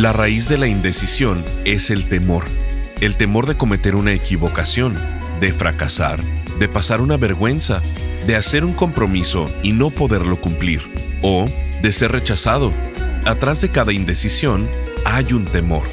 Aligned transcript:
La 0.00 0.14
raíz 0.14 0.48
de 0.48 0.56
la 0.56 0.66
indecisión 0.66 1.44
es 1.66 1.90
el 1.90 2.08
temor. 2.08 2.46
El 3.02 3.18
temor 3.18 3.46
de 3.46 3.58
cometer 3.58 3.94
una 3.94 4.14
equivocación, 4.14 4.98
de 5.40 5.52
fracasar, 5.52 6.22
de 6.58 6.68
pasar 6.70 7.02
una 7.02 7.18
vergüenza, 7.18 7.82
de 8.26 8.34
hacer 8.34 8.64
un 8.64 8.72
compromiso 8.72 9.44
y 9.62 9.72
no 9.72 9.90
poderlo 9.90 10.40
cumplir, 10.40 10.80
o 11.20 11.44
de 11.82 11.92
ser 11.92 12.12
rechazado. 12.12 12.72
Atrás 13.26 13.60
de 13.60 13.68
cada 13.68 13.92
indecisión 13.92 14.70
hay 15.04 15.34
un 15.34 15.44
temor. 15.44 15.86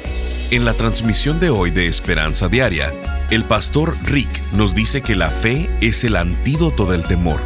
En 0.50 0.64
la 0.64 0.72
transmisión 0.72 1.38
de 1.38 1.50
hoy 1.50 1.70
de 1.70 1.86
Esperanza 1.86 2.48
Diaria, 2.48 2.94
el 3.28 3.44
pastor 3.44 3.94
Rick 4.04 4.30
nos 4.54 4.74
dice 4.74 5.02
que 5.02 5.16
la 5.16 5.28
fe 5.28 5.68
es 5.82 6.02
el 6.04 6.16
antídoto 6.16 6.86
del 6.86 7.04
temor. 7.04 7.42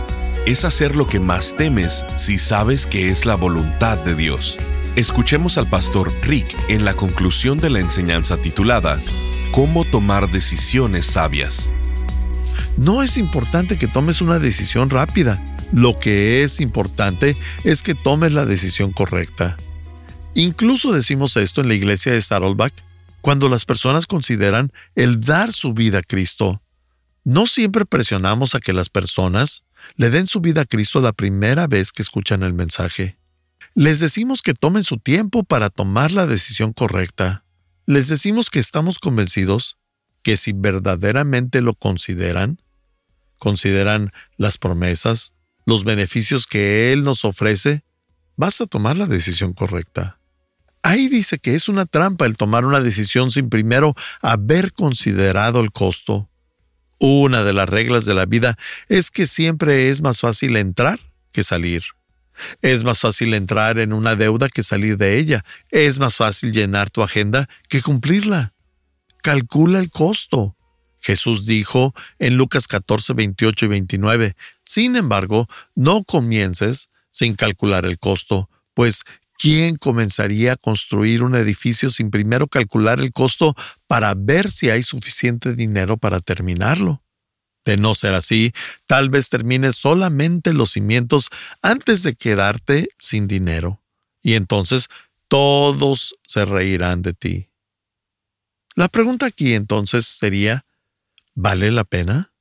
Es 0.47 0.65
hacer 0.65 0.95
lo 0.95 1.09
que 1.09 1.19
más 1.19 1.57
temes 1.57 2.05
si 2.15 2.39
sabes 2.39 2.87
que 2.87 3.11
es 3.11 3.27
la 3.27 3.35
voluntad 3.35 3.99
de 3.99 4.15
Dios. 4.15 4.59
Escuchemos 4.97 5.57
al 5.57 5.71
pastor 5.71 6.13
Rick 6.21 6.55
en 6.69 6.85
la 6.85 6.93
conclusión 6.93 7.57
de 7.57 7.71
la 7.71 7.81
enseñanza 7.81 8.37
titulada 8.37 9.01
Cómo 9.51 9.87
tomar 9.87 10.31
decisiones 10.31 11.07
sabias. 11.07 11.71
No 12.77 13.03
es 13.03 13.17
importante 13.17 13.79
que 13.79 13.89
tomes 13.89 14.21
una 14.21 14.39
decisión 14.39 14.91
rápida. 14.91 15.43
Lo 15.73 15.99
que 15.99 16.45
es 16.45 16.61
importante 16.61 17.39
es 17.65 17.83
que 17.83 17.95
tomes 17.95 18.35
la 18.35 18.45
decisión 18.45 18.93
correcta. 18.93 19.57
Incluso 20.35 20.93
decimos 20.93 21.39
esto 21.39 21.63
en 21.63 21.69
la 21.69 21.75
iglesia 21.75 22.13
de 22.13 22.21
Saddleback 22.21 22.75
cuando 23.23 23.49
las 23.49 23.65
personas 23.65 24.07
consideran 24.07 24.73
el 24.95 25.23
dar 25.23 25.55
su 25.55 25.73
vida 25.73 26.01
a 26.01 26.03
Cristo. 26.03 26.61
No 27.25 27.47
siempre 27.47 27.87
presionamos 27.87 28.55
a 28.55 28.61
que 28.61 28.75
las 28.75 28.91
personas 28.91 29.65
le 29.97 30.11
den 30.11 30.27
su 30.27 30.41
vida 30.41 30.63
a 30.63 30.67
Cristo 30.67 31.01
la 31.01 31.15
primera 31.15 31.67
vez 31.67 31.93
que 31.93 32.03
escuchan 32.03 32.43
el 32.43 32.53
mensaje. 32.53 33.22
Les 33.75 34.01
decimos 34.01 34.43
que 34.43 34.55
tomen 34.55 34.83
su 34.83 34.99
tiempo 34.99 35.45
para 35.45 35.71
tomar 35.71 36.13
la 36.13 36.27
decisión 36.27 36.73
correcta. 36.73 37.45
Les 37.87 38.09
decimos 38.09 38.51
que 38.51 38.59
estamos 38.59 38.99
convencidos 38.99 39.79
que 40.23 40.37
si 40.37 40.53
verdaderamente 40.53 41.63
lo 41.63 41.75
consideran, 41.75 42.61
consideran 43.39 44.13
las 44.37 44.59
promesas, 44.59 45.33
los 45.65 45.85
beneficios 45.85 46.47
que 46.47 46.93
Él 46.93 47.03
nos 47.03 47.25
ofrece, 47.25 47.83
vas 48.37 48.61
a 48.61 48.67
tomar 48.67 48.97
la 48.97 49.07
decisión 49.07 49.55
correcta. 49.55 50.19
Ahí 50.83 51.09
dice 51.09 51.39
que 51.39 51.55
es 51.55 51.69
una 51.69 51.87
trampa 51.87 52.27
el 52.27 52.37
tomar 52.37 52.67
una 52.67 52.81
decisión 52.81 53.31
sin 53.31 53.49
primero 53.49 53.95
haber 54.21 54.73
considerado 54.73 55.61
el 55.61 55.73
costo. 55.73 56.29
Una 56.99 57.43
de 57.43 57.53
las 57.53 57.69
reglas 57.69 58.05
de 58.05 58.15
la 58.15 58.27
vida 58.27 58.57
es 58.89 59.11
que 59.11 59.27
siempre 59.27 59.89
es 59.89 60.03
más 60.03 60.21
fácil 60.21 60.57
entrar 60.57 61.01
que 61.33 61.43
salir. 61.43 61.83
Es 62.61 62.85
más 62.85 63.01
fácil 63.01 63.35
entrar 63.35 63.79
en 63.79 63.93
una 63.93 64.17
deuda 64.17 64.49
que 64.49 64.63
salir 64.63 64.97
de 64.97 65.19
ella. 65.19 65.45
Es 65.71 65.99
más 65.99 66.17
fácil 66.17 66.53
llenar 66.53 66.91
tu 66.91 67.03
agenda 67.03 67.49
que 67.69 67.83
cumplirla. 67.83 68.55
Calcula 69.23 69.79
el 69.79 69.91
costo. 69.91 70.57
Jesús 71.01 71.47
dijo 71.47 71.95
en 72.19 72.37
Lucas 72.37 72.69
14, 72.69 73.13
28 73.13 73.65
y 73.65 73.69
29, 73.69 74.37
Sin 74.65 74.97
embargo, 74.97 75.49
no 75.75 76.05
comiences 76.05 76.91
sin 77.11 77.35
calcular 77.35 77.85
el 77.85 77.99
costo, 77.99 78.49
pues 78.75 79.03
¿quién 79.37 79.77
comenzaría 79.77 80.53
a 80.53 80.57
construir 80.57 81.23
un 81.23 81.35
edificio 81.35 81.91
sin 81.91 82.11
primero 82.11 82.47
calcular 82.47 83.01
el 83.01 83.13
costo 83.13 83.55
para 83.87 84.15
ver 84.17 84.51
si 84.51 84.71
hay 84.71 84.83
suficiente 84.83 85.55
dinero 85.55 85.97
para 85.97 86.21
terminarlo? 86.21 87.02
De 87.65 87.77
no 87.77 87.95
ser 87.95 88.15
así, 88.15 88.53
tal 88.87 89.09
vez 89.09 89.31
termines 89.31 89.77
solamente 89.77 90.53
los 90.53 90.73
cimientos 90.73 91.29
antes 91.63 92.03
de 92.03 92.15
quedarte 92.15 92.89
sin 92.99 93.29
dinero. 93.29 93.81
Y 94.23 94.35
entonces 94.35 94.89
todos 95.29 96.17
se 96.27 96.45
reirán 96.45 97.03
de 97.03 97.15
ti. 97.15 97.49
La 98.75 98.89
pregunta 98.89 99.27
aquí 99.27 99.55
entonces 99.55 100.07
sería, 100.07 100.65
¿vale 101.35 101.71
la 101.71 101.85
pena? 101.85 102.33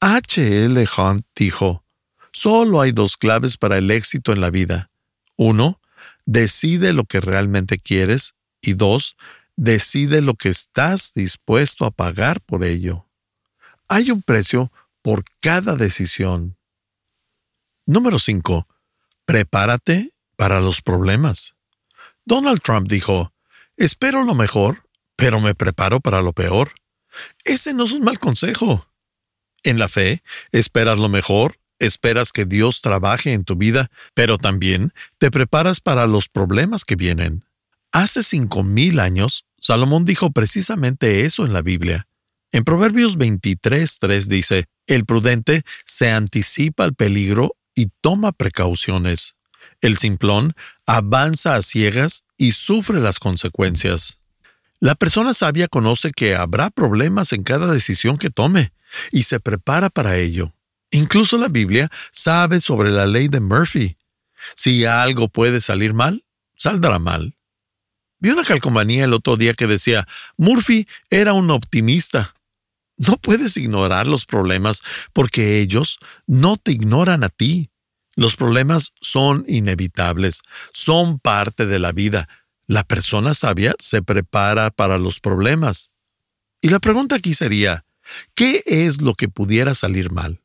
H. 0.00 0.64
L. 0.66 0.86
Hunt 0.96 1.26
dijo, 1.34 1.84
solo 2.32 2.80
hay 2.80 2.92
dos 2.92 3.16
claves 3.16 3.56
para 3.56 3.78
el 3.78 3.90
éxito 3.90 4.32
en 4.32 4.40
la 4.40 4.50
vida. 4.50 4.90
Uno, 5.36 5.80
decide 6.26 6.92
lo 6.92 7.04
que 7.04 7.20
realmente 7.20 7.78
quieres 7.78 8.34
y 8.60 8.74
dos, 8.74 9.16
decide 9.56 10.20
lo 10.20 10.34
que 10.34 10.48
estás 10.48 11.12
dispuesto 11.14 11.84
a 11.84 11.90
pagar 11.90 12.40
por 12.40 12.64
ello. 12.64 13.06
Hay 13.88 14.10
un 14.10 14.22
precio 14.22 14.72
por 15.02 15.24
cada 15.40 15.76
decisión. 15.76 16.56
Número 17.86 18.18
5. 18.18 18.66
Prepárate 19.26 20.14
para 20.36 20.60
los 20.60 20.80
problemas. 20.80 21.54
Donald 22.24 22.62
Trump 22.62 22.88
dijo, 22.88 23.32
espero 23.76 24.24
lo 24.24 24.34
mejor, 24.34 24.88
pero 25.16 25.40
me 25.40 25.54
preparo 25.54 26.00
para 26.00 26.22
lo 26.22 26.32
peor. 26.32 26.72
Ese 27.44 27.74
no 27.74 27.84
es 27.84 27.92
un 27.92 28.02
mal 28.02 28.18
consejo. 28.18 28.86
En 29.62 29.78
la 29.78 29.88
fe, 29.88 30.22
esperas 30.52 30.98
lo 30.98 31.08
mejor, 31.08 31.58
esperas 31.78 32.32
que 32.32 32.44
Dios 32.44 32.80
trabaje 32.80 33.32
en 33.32 33.44
tu 33.44 33.56
vida, 33.56 33.90
pero 34.14 34.38
también 34.38 34.92
te 35.18 35.30
preparas 35.30 35.80
para 35.80 36.06
los 36.06 36.28
problemas 36.28 36.84
que 36.84 36.96
vienen. 36.96 37.44
Hace 37.92 38.22
cinco 38.22 38.62
mil 38.62 39.00
años, 39.00 39.44
Salomón 39.60 40.04
dijo 40.04 40.30
precisamente 40.30 41.24
eso 41.24 41.44
en 41.44 41.52
la 41.52 41.62
Biblia. 41.62 42.08
En 42.54 42.62
Proverbios 42.62 43.18
23.3 43.18 44.26
dice, 44.28 44.66
El 44.86 45.04
prudente 45.06 45.64
se 45.86 46.12
anticipa 46.12 46.84
al 46.84 46.94
peligro 46.94 47.56
y 47.74 47.88
toma 48.00 48.30
precauciones. 48.30 49.34
El 49.80 49.98
simplón 49.98 50.54
avanza 50.86 51.56
a 51.56 51.62
ciegas 51.62 52.22
y 52.38 52.52
sufre 52.52 53.00
las 53.00 53.18
consecuencias. 53.18 54.20
La 54.78 54.94
persona 54.94 55.34
sabia 55.34 55.66
conoce 55.66 56.12
que 56.12 56.36
habrá 56.36 56.70
problemas 56.70 57.32
en 57.32 57.42
cada 57.42 57.72
decisión 57.72 58.18
que 58.18 58.30
tome 58.30 58.72
y 59.10 59.24
se 59.24 59.40
prepara 59.40 59.90
para 59.90 60.18
ello. 60.18 60.54
Incluso 60.92 61.38
la 61.38 61.48
Biblia 61.48 61.90
sabe 62.12 62.60
sobre 62.60 62.90
la 62.90 63.06
ley 63.06 63.26
de 63.26 63.40
Murphy. 63.40 63.96
Si 64.54 64.84
algo 64.84 65.28
puede 65.28 65.60
salir 65.60 65.92
mal, 65.92 66.24
saldrá 66.54 67.00
mal. 67.00 67.34
Vi 68.20 68.30
una 68.30 68.44
calcomanía 68.44 69.06
el 69.06 69.12
otro 69.12 69.36
día 69.36 69.54
que 69.54 69.66
decía, 69.66 70.06
Murphy 70.36 70.86
era 71.10 71.32
un 71.32 71.50
optimista. 71.50 72.32
No 72.96 73.16
puedes 73.16 73.56
ignorar 73.56 74.06
los 74.06 74.24
problemas 74.24 74.82
porque 75.12 75.60
ellos 75.60 75.98
no 76.26 76.56
te 76.56 76.72
ignoran 76.72 77.24
a 77.24 77.28
ti. 77.28 77.70
Los 78.16 78.36
problemas 78.36 78.92
son 79.00 79.44
inevitables, 79.48 80.42
son 80.72 81.18
parte 81.18 81.66
de 81.66 81.78
la 81.80 81.92
vida. 81.92 82.28
La 82.66 82.84
persona 82.84 83.34
sabia 83.34 83.74
se 83.78 84.02
prepara 84.02 84.70
para 84.70 84.98
los 84.98 85.20
problemas. 85.20 85.92
Y 86.60 86.68
la 86.68 86.78
pregunta 86.78 87.16
aquí 87.16 87.34
sería, 87.34 87.84
¿qué 88.34 88.62
es 88.66 89.02
lo 89.02 89.14
que 89.14 89.28
pudiera 89.28 89.74
salir 89.74 90.10
mal? 90.12 90.40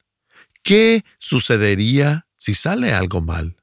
¿Qué 0.64 1.04
sucedería 1.20 2.28
si 2.36 2.54
sale 2.54 2.92
algo 2.94 3.22
mal? 3.22 3.56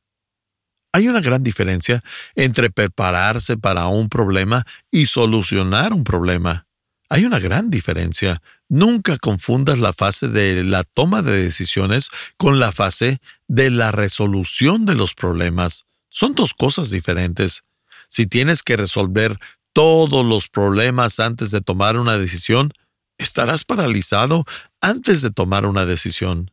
Hay 0.92 1.08
una 1.08 1.20
gran 1.20 1.42
diferencia 1.42 2.02
entre 2.34 2.70
prepararse 2.70 3.58
para 3.58 3.86
un 3.88 4.08
problema 4.08 4.64
y 4.90 5.06
solucionar 5.06 5.92
un 5.92 6.04
problema. 6.04 6.66
Hay 7.10 7.24
una 7.24 7.38
gran 7.38 7.68
diferencia. 7.68 8.40
Nunca 8.68 9.16
confundas 9.18 9.78
la 9.78 9.92
fase 9.92 10.28
de 10.28 10.64
la 10.64 10.82
toma 10.82 11.22
de 11.22 11.40
decisiones 11.42 12.08
con 12.36 12.58
la 12.58 12.72
fase 12.72 13.20
de 13.46 13.70
la 13.70 13.92
resolución 13.92 14.86
de 14.86 14.96
los 14.96 15.14
problemas. 15.14 15.84
Son 16.10 16.34
dos 16.34 16.52
cosas 16.52 16.90
diferentes. 16.90 17.62
Si 18.08 18.26
tienes 18.26 18.62
que 18.62 18.76
resolver 18.76 19.38
todos 19.72 20.26
los 20.26 20.48
problemas 20.48 21.20
antes 21.20 21.50
de 21.52 21.60
tomar 21.60 21.96
una 21.96 22.18
decisión, 22.18 22.72
estarás 23.18 23.64
paralizado 23.64 24.44
antes 24.80 25.22
de 25.22 25.30
tomar 25.30 25.66
una 25.66 25.86
decisión. 25.86 26.50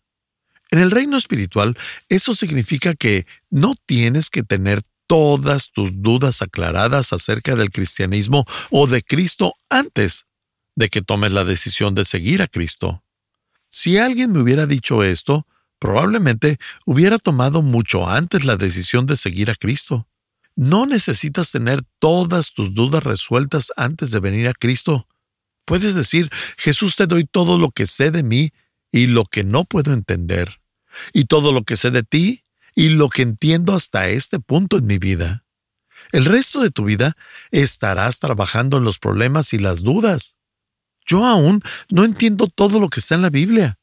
En 0.69 0.80
el 0.80 0.92
reino 0.92 1.18
espiritual, 1.18 1.77
eso 2.10 2.36
significa 2.36 2.94
que 2.94 3.25
no 3.50 3.75
tienes 3.86 4.30
que 4.30 4.44
tener 4.44 4.81
todas 5.07 5.71
tus 5.71 6.01
dudas 6.01 6.42
aclaradas 6.42 7.13
acerca 7.13 7.56
del 7.56 7.71
cristianismo 7.71 8.45
o 8.69 8.88
de 8.88 9.04
Cristo 9.04 9.54
antes 9.69 10.25
de 10.75 10.89
que 10.89 11.01
tomes 11.01 11.31
la 11.31 11.43
decisión 11.43 11.95
de 11.95 12.05
seguir 12.05 12.41
a 12.41 12.47
Cristo. 12.47 13.03
Si 13.69 13.97
alguien 13.97 14.31
me 14.31 14.39
hubiera 14.39 14.65
dicho 14.65 15.03
esto, 15.03 15.47
probablemente 15.79 16.59
hubiera 16.85 17.17
tomado 17.17 17.61
mucho 17.61 18.09
antes 18.09 18.45
la 18.45 18.55
decisión 18.57 19.05
de 19.05 19.17
seguir 19.17 19.49
a 19.51 19.55
Cristo. 19.55 20.07
no 20.55 20.85
necesitas 20.85 21.51
tener 21.51 21.81
todas 21.99 22.53
tus 22.53 22.75
dudas 22.75 23.03
resueltas 23.03 23.73
antes 23.75 24.11
de 24.11 24.19
venir 24.19 24.47
a 24.47 24.53
Cristo. 24.53 25.07
Puedes 25.65 25.95
decir, 25.95 26.29
Jesús 26.57 26.95
te 26.95 27.07
doy 27.07 27.23
todo 27.23 27.57
lo 27.57 27.71
que 27.71 27.87
sé 27.87 28.11
de 28.11 28.23
mí 28.23 28.51
y 28.91 29.07
lo 29.07 29.25
que 29.25 29.43
no 29.43 29.63
puedo 29.63 29.93
entender, 29.93 30.61
y 31.13 31.25
todo 31.25 31.51
lo 31.51 31.63
que 31.63 31.75
sé 31.75 31.89
de 31.89 32.03
ti 32.03 32.43
y 32.75 32.89
lo 32.89 33.09
que 33.09 33.23
entiendo 33.23 33.73
hasta 33.73 34.09
este 34.09 34.39
punto 34.39 34.77
en 34.77 34.85
mi 34.85 34.97
vida. 34.97 35.43
El 36.11 36.25
resto 36.25 36.61
de 36.61 36.69
tu 36.69 36.85
vida 36.85 37.17
estarás 37.49 38.19
trabajando 38.19 38.77
en 38.77 38.83
los 38.83 38.99
problemas 38.99 39.53
y 39.53 39.57
las 39.57 39.81
dudas. 39.81 40.35
Yo 41.05 41.25
aún 41.25 41.61
no 41.89 42.03
entiendo 42.03 42.47
todo 42.47 42.79
lo 42.79 42.89
que 42.89 43.00
está 43.00 43.15
en 43.15 43.21
la 43.21 43.29
Biblia. 43.29 43.77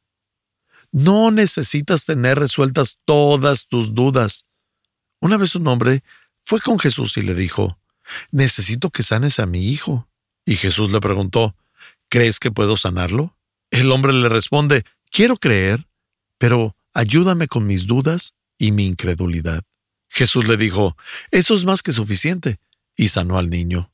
No 0.93 1.31
necesitas 1.31 2.05
tener 2.05 2.38
resueltas 2.38 2.99
todas 3.05 3.67
tus 3.67 3.94
dudas. 3.94 4.46
Una 5.20 5.37
vez 5.37 5.55
un 5.55 5.67
hombre 5.67 6.02
fue 6.44 6.61
con 6.61 6.78
Jesús 6.78 7.17
y 7.17 7.22
le 7.22 7.34
dijo, 7.34 7.78
necesito 8.31 8.90
que 8.90 9.02
sanes 9.02 9.38
a 9.38 9.46
mi 9.46 9.69
hijo. 9.69 10.08
Y 10.44 10.56
Jesús 10.56 10.90
le 10.90 11.00
preguntó, 11.00 11.55
¿crees 12.08 12.40
que 12.40 12.50
puedo 12.50 12.76
sanarlo? 12.76 13.37
El 13.70 13.93
hombre 13.93 14.12
le 14.12 14.28
responde, 14.28 14.84
quiero 15.11 15.37
creer, 15.37 15.87
pero 16.38 16.75
ayúdame 16.93 17.46
con 17.46 17.67
mis 17.67 17.87
dudas 17.87 18.34
y 18.58 18.72
mi 18.72 18.87
incredulidad. 18.87 19.62
Jesús 20.08 20.49
le 20.49 20.56
dijo, 20.56 20.96
eso 21.31 21.55
es 21.55 21.64
más 21.64 21.82
que 21.82 21.93
suficiente, 21.93 22.58
y 22.96 23.08
sanó 23.08 23.38
al 23.38 23.49
niño. 23.49 23.93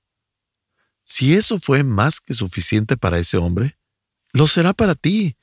Si 1.07 1.35
eso 1.35 1.59
fue 1.63 1.85
más 1.85 2.21
que 2.21 2.35
suficiente 2.35 2.97
para 2.97 3.19
ese 3.19 3.37
hombre, 3.37 3.79
lo 4.33 4.47
será 4.47 4.75
para 4.75 4.95
ti. 4.97 5.37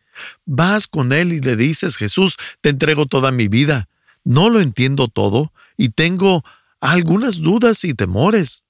Vas 0.45 0.87
con 0.87 1.13
él 1.13 1.33
y 1.33 1.39
le 1.39 1.55
dices, 1.55 1.95
Jesús, 1.97 2.37
te 2.61 2.69
entrego 2.69 3.07
toda 3.07 3.31
mi 3.31 3.47
vida. 3.47 3.89
No 4.23 4.49
lo 4.49 4.59
entiendo 4.59 5.07
todo 5.07 5.51
y 5.77 5.89
tengo 5.89 6.43
algunas 6.81 7.41
dudas 7.41 7.83
y 7.85 7.93
temores, 7.93 8.65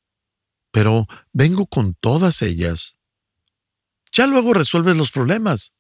pero 0.72 1.08
vengo 1.34 1.66
con 1.66 1.96
todas 1.96 2.44
ellas. 2.44 2.96
Ya 4.12 4.28
luego 4.28 4.54
resuelves 4.54 4.96
los 4.96 5.12
problemas. 5.12 5.74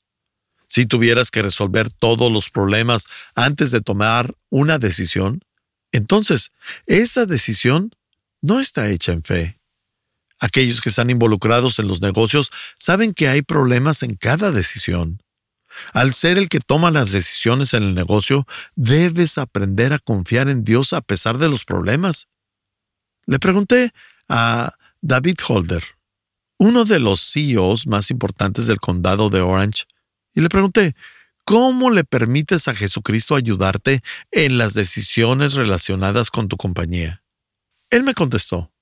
Si 0.66 0.88
tuvieras 0.88 1.30
que 1.30 1.44
resolver 1.44 1.92
todos 1.92 2.31
los 2.31 2.50
problemas 2.50 3.06
antes 3.36 3.69
de 3.69 3.81
tomar 3.81 4.33
una 4.50 4.80
decisión, 4.80 5.44
entonces 5.92 6.51
esa 6.88 7.27
decisión 7.27 7.95
no 8.42 8.59
está 8.59 8.89
hecha 8.89 9.12
en 9.12 9.21
fe. 9.21 9.59
Aquellos 10.44 10.81
que 10.81 10.90
están 10.90 11.10
involucrados 11.10 11.80
en 11.80 11.88
los 11.88 12.01
negocios 12.01 12.51
saben 12.78 13.13
que 13.13 13.30
hay 13.30 13.44
problemas 13.44 14.04
en 14.04 14.16
cada 14.16 14.51
decisión. 14.51 15.24
Al 15.94 16.13
ser 16.13 16.38
el 16.38 16.50
que 16.50 16.60
toma 16.60 16.92
las 16.92 17.13
decisiones 17.13 17.74
en 17.74 17.84
el 17.84 17.95
negocio, 17.95 18.45
debes 18.75 19.38
aprender 19.38 19.94
a 19.94 20.00
confiar 20.00 20.50
en 20.50 20.66
Dios 20.66 20.92
a 20.92 21.00
pesar 21.00 21.38
de 21.38 21.48
los 21.48 21.63
problemas. 21.63 22.28
Le 23.25 23.40
pregunté 23.40 23.94
a 24.28 24.74
David 25.00 25.38
Holder, 25.48 25.81
uno 26.57 26.84
de 26.84 27.00
los 27.00 27.22
CEOs 27.22 27.88
más 27.88 28.12
importantes 28.12 28.68
del 28.68 28.81
condado 28.81 29.30
de 29.30 29.40
Orange, 29.40 29.86
y 30.36 30.42
le 30.42 30.50
pregunté, 30.50 30.94
¿cómo 31.45 31.90
le 31.90 32.04
permites 32.04 32.68
a 32.68 32.75
Jesucristo 32.75 33.38
ayudarte 33.38 34.04
en 34.31 34.57
las 34.57 34.74
decisiones 34.74 35.54
relacionadas 35.54 36.30
con 36.31 36.50
tu 36.50 36.57
compañía? 36.57 37.24
Él 37.90 38.04
me 38.04 38.13
contestó, 38.13 38.72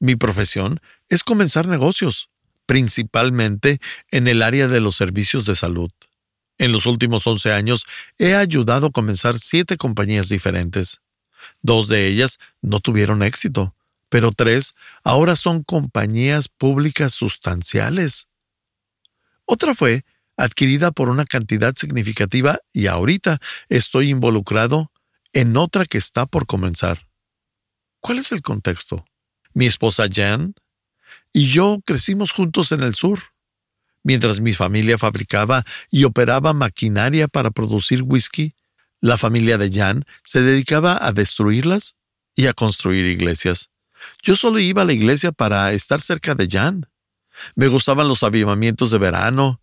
mi 0.00 0.16
profesión 0.16 0.80
es 1.08 1.24
comenzar 1.24 1.66
negocios, 1.66 2.28
principalmente 2.66 3.80
en 4.10 4.26
el 4.26 4.42
área 4.42 4.68
de 4.68 4.80
los 4.80 4.96
servicios 4.96 5.46
de 5.46 5.54
salud. 5.54 5.90
En 6.58 6.72
los 6.72 6.86
últimos 6.86 7.26
11 7.26 7.52
años 7.52 7.84
he 8.18 8.34
ayudado 8.34 8.86
a 8.88 8.92
comenzar 8.92 9.38
siete 9.38 9.76
compañías 9.76 10.28
diferentes. 10.28 11.00
Dos 11.62 11.88
de 11.88 12.06
ellas 12.06 12.38
no 12.62 12.80
tuvieron 12.80 13.22
éxito, 13.22 13.74
pero 14.08 14.30
tres 14.30 14.74
ahora 15.02 15.36
son 15.36 15.62
compañías 15.62 16.48
públicas 16.48 17.12
sustanciales. 17.12 18.28
Otra 19.44 19.74
fue 19.74 20.04
adquirida 20.36 20.90
por 20.90 21.10
una 21.10 21.24
cantidad 21.24 21.74
significativa 21.74 22.58
y 22.72 22.86
ahorita 22.86 23.38
estoy 23.68 24.10
involucrado 24.10 24.90
en 25.32 25.56
otra 25.56 25.84
que 25.84 25.98
está 25.98 26.26
por 26.26 26.46
comenzar. 26.46 27.08
¿Cuál 28.00 28.18
es 28.18 28.32
el 28.32 28.42
contexto? 28.42 29.04
Mi 29.54 29.66
esposa 29.66 30.08
Jan 30.12 30.54
y 31.32 31.46
yo 31.46 31.80
crecimos 31.84 32.32
juntos 32.32 32.72
en 32.72 32.82
el 32.82 32.94
sur. 32.94 33.18
Mientras 34.02 34.40
mi 34.40 34.52
familia 34.52 34.98
fabricaba 34.98 35.64
y 35.90 36.04
operaba 36.04 36.52
maquinaria 36.52 37.26
para 37.26 37.50
producir 37.50 38.02
whisky, 38.02 38.54
la 39.00 39.18
familia 39.18 39.58
de 39.58 39.70
Jan 39.70 40.04
se 40.22 40.42
dedicaba 40.42 40.98
a 41.00 41.12
destruirlas 41.12 41.96
y 42.36 42.46
a 42.46 42.52
construir 42.52 43.06
iglesias. 43.06 43.70
Yo 44.22 44.36
solo 44.36 44.58
iba 44.58 44.82
a 44.82 44.84
la 44.84 44.92
iglesia 44.92 45.32
para 45.32 45.72
estar 45.72 46.00
cerca 46.00 46.34
de 46.34 46.48
Jan. 46.48 46.88
Me 47.54 47.68
gustaban 47.68 48.08
los 48.08 48.22
avivamientos 48.22 48.90
de 48.90 48.98
verano. 48.98 49.60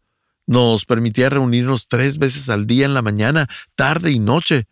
Nos 0.47 0.85
permitía 0.85 1.29
reunirnos 1.29 1.87
tres 1.87 2.17
veces 2.17 2.49
al 2.49 2.67
día 2.67 2.85
en 2.85 2.93
la 2.93 3.01
mañana, 3.01 3.47
tarde 3.75 4.11
y 4.11 4.19
noche. 4.19 4.67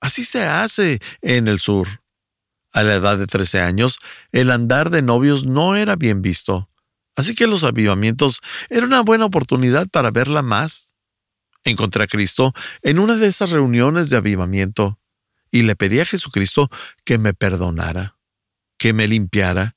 Así 0.00 0.24
se 0.24 0.44
hace 0.44 1.00
en 1.22 1.48
el 1.48 1.60
sur. 1.60 2.03
A 2.74 2.82
la 2.82 2.96
edad 2.96 3.16
de 3.16 3.28
13 3.28 3.60
años, 3.60 4.00
el 4.32 4.50
andar 4.50 4.90
de 4.90 5.00
novios 5.00 5.46
no 5.46 5.76
era 5.76 5.94
bien 5.94 6.22
visto. 6.22 6.68
Así 7.14 7.36
que 7.36 7.46
los 7.46 7.62
avivamientos 7.62 8.40
era 8.68 8.84
una 8.84 9.00
buena 9.00 9.24
oportunidad 9.24 9.88
para 9.88 10.10
verla 10.10 10.42
más. 10.42 10.90
Encontré 11.62 12.02
a 12.02 12.08
Cristo 12.08 12.52
en 12.82 12.98
una 12.98 13.14
de 13.14 13.28
esas 13.28 13.50
reuniones 13.50 14.10
de 14.10 14.16
avivamiento 14.16 14.98
y 15.52 15.62
le 15.62 15.76
pedí 15.76 16.00
a 16.00 16.04
Jesucristo 16.04 16.68
que 17.04 17.16
me 17.16 17.32
perdonara, 17.32 18.16
que 18.76 18.92
me 18.92 19.06
limpiara 19.06 19.72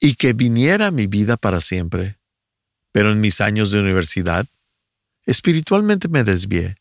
y 0.00 0.14
que 0.14 0.32
viniera 0.32 0.88
a 0.88 0.90
mi 0.90 1.06
vida 1.06 1.36
para 1.36 1.60
siempre. 1.60 2.18
Pero 2.90 3.12
en 3.12 3.20
mis 3.20 3.40
años 3.40 3.70
de 3.70 3.78
universidad, 3.78 4.44
espiritualmente 5.24 6.08
me 6.08 6.24
desvié. 6.24 6.74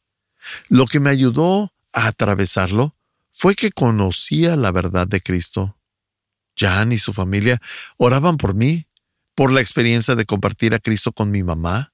Lo 0.68 0.88
que 0.88 1.00
me 1.00 1.12
ayudó 1.12 1.72
a 1.94 2.08
atravesarlo 2.08 2.96
fue 3.40 3.56
que 3.56 3.72
conocía 3.72 4.58
la 4.58 4.70
verdad 4.74 5.08
de 5.08 5.22
Cristo. 5.22 5.78
Jan 6.58 6.92
y 6.92 6.98
su 6.98 7.14
familia 7.14 7.62
oraban 7.96 8.36
por 8.36 8.54
mí 8.54 8.86
por 9.34 9.54
la 9.54 9.62
experiencia 9.62 10.16
de 10.16 10.26
compartir 10.26 10.76
a 10.76 10.80
Cristo 10.80 11.14
con 11.14 11.32
mi 11.32 11.42
mamá, 11.42 11.94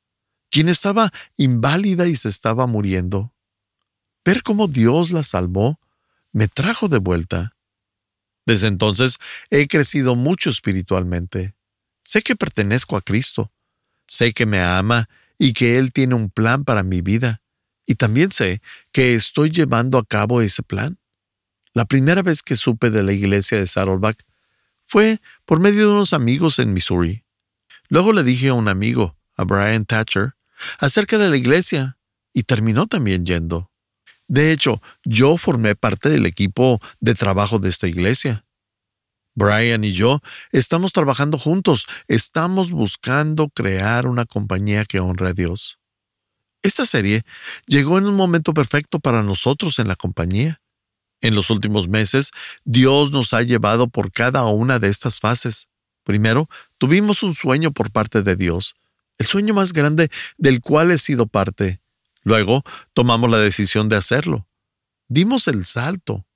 quien 0.49 0.69
estaba 0.69 1.11
inválida 1.37 2.07
y 2.07 2.15
se 2.15 2.29
estaba 2.29 2.65
muriendo. 2.65 3.31
Ver 4.25 4.41
cómo 4.41 4.67
Dios 4.67 5.11
la 5.11 5.21
salvó 5.21 5.79
me 6.31 6.47
trajo 6.47 6.87
de 6.87 6.97
vuelta. 6.97 7.55
Desde 8.47 8.65
entonces 8.65 9.19
he 9.51 9.67
crecido 9.67 10.15
mucho 10.15 10.49
espiritualmente. 10.49 11.53
Sé 12.03 12.23
que 12.23 12.35
pertenezco 12.35 12.97
a 12.97 13.01
Cristo. 13.01 13.53
Sé 14.07 14.33
que 14.33 14.47
me 14.47 14.61
ama 14.61 15.09
y 15.37 15.53
que 15.53 15.77
Él 15.77 15.93
tiene 15.93 16.15
un 16.15 16.31
plan 16.31 16.63
para 16.63 16.81
mi 16.81 17.01
vida. 17.01 17.43
Y 17.85 17.95
también 17.95 18.31
sé 18.31 18.63
que 18.91 19.13
estoy 19.13 19.51
llevando 19.51 19.99
a 19.99 20.05
cabo 20.05 20.41
ese 20.41 20.63
plan. 20.63 20.97
La 21.75 21.83
primera 21.83 22.21
vez 22.21 22.41
que 22.41 22.55
supe 22.55 22.89
de 22.89 23.03
la 23.03 23.11
iglesia 23.11 23.59
de 23.59 23.67
Saddleback 23.67 24.25
fue 24.81 25.19
por 25.43 25.59
medio 25.59 25.81
de 25.81 25.91
unos 25.91 26.13
amigos 26.13 26.57
en 26.59 26.73
Missouri. 26.73 27.25
Luego 27.89 28.13
le 28.13 28.23
dije 28.23 28.47
a 28.47 28.53
un 28.53 28.69
amigo, 28.69 29.17
a 29.35 29.43
Brian 29.43 29.83
Thatcher, 29.85 30.35
acerca 30.79 31.17
de 31.17 31.29
la 31.29 31.35
iglesia, 31.35 31.97
y 32.33 32.43
terminó 32.43 32.87
también 32.87 33.25
yendo. 33.25 33.71
De 34.29 34.53
hecho, 34.53 34.81
yo 35.03 35.35
formé 35.35 35.75
parte 35.75 36.09
del 36.09 36.25
equipo 36.25 36.79
de 37.01 37.13
trabajo 37.13 37.59
de 37.59 37.69
esta 37.69 37.87
iglesia. 37.87 38.43
Brian 39.33 39.83
y 39.83 39.91
yo 39.91 40.21
estamos 40.53 40.93
trabajando 40.93 41.37
juntos, 41.37 41.87
estamos 42.07 42.71
buscando 42.71 43.49
crear 43.49 44.07
una 44.07 44.25
compañía 44.25 44.85
que 44.85 45.01
honre 45.01 45.27
a 45.27 45.33
Dios. 45.33 45.77
Esta 46.63 46.85
serie 46.85 47.23
llegó 47.67 47.97
en 47.97 48.05
un 48.05 48.15
momento 48.15 48.53
perfecto 48.53 49.01
para 49.01 49.23
nosotros 49.23 49.77
en 49.79 49.89
la 49.89 49.97
compañía. 49.97 50.61
En 51.25 51.33
los 51.33 51.49
últimos 51.49 51.87
meses, 51.87 52.29
Dios 52.65 53.11
nos 53.11 53.33
ha 53.33 53.41
llevado 53.41 53.87
por 53.87 54.11
cada 54.11 54.45
una 54.45 54.77
de 54.77 54.89
estas 54.89 55.19
fases. 55.19 55.69
Primero, 56.03 56.47
tuvimos 56.77 57.23
un 57.23 57.33
sueño 57.33 57.71
por 57.71 57.89
parte 57.89 58.21
de 58.21 58.35
Dios, 58.35 58.75
el 59.17 59.25
sueño 59.25 59.55
más 59.55 59.73
grande 59.73 60.11
del 60.37 60.61
cual 60.61 60.91
he 60.91 60.99
sido 60.99 61.25
parte. 61.25 61.81
Luego, 62.21 62.61
tomamos 62.93 63.31
la 63.31 63.39
decisión 63.39 63.89
de 63.89 63.95
hacerlo. 63.95 64.47
Dimos 65.07 65.47
el 65.47 65.65
salto. 65.65 66.27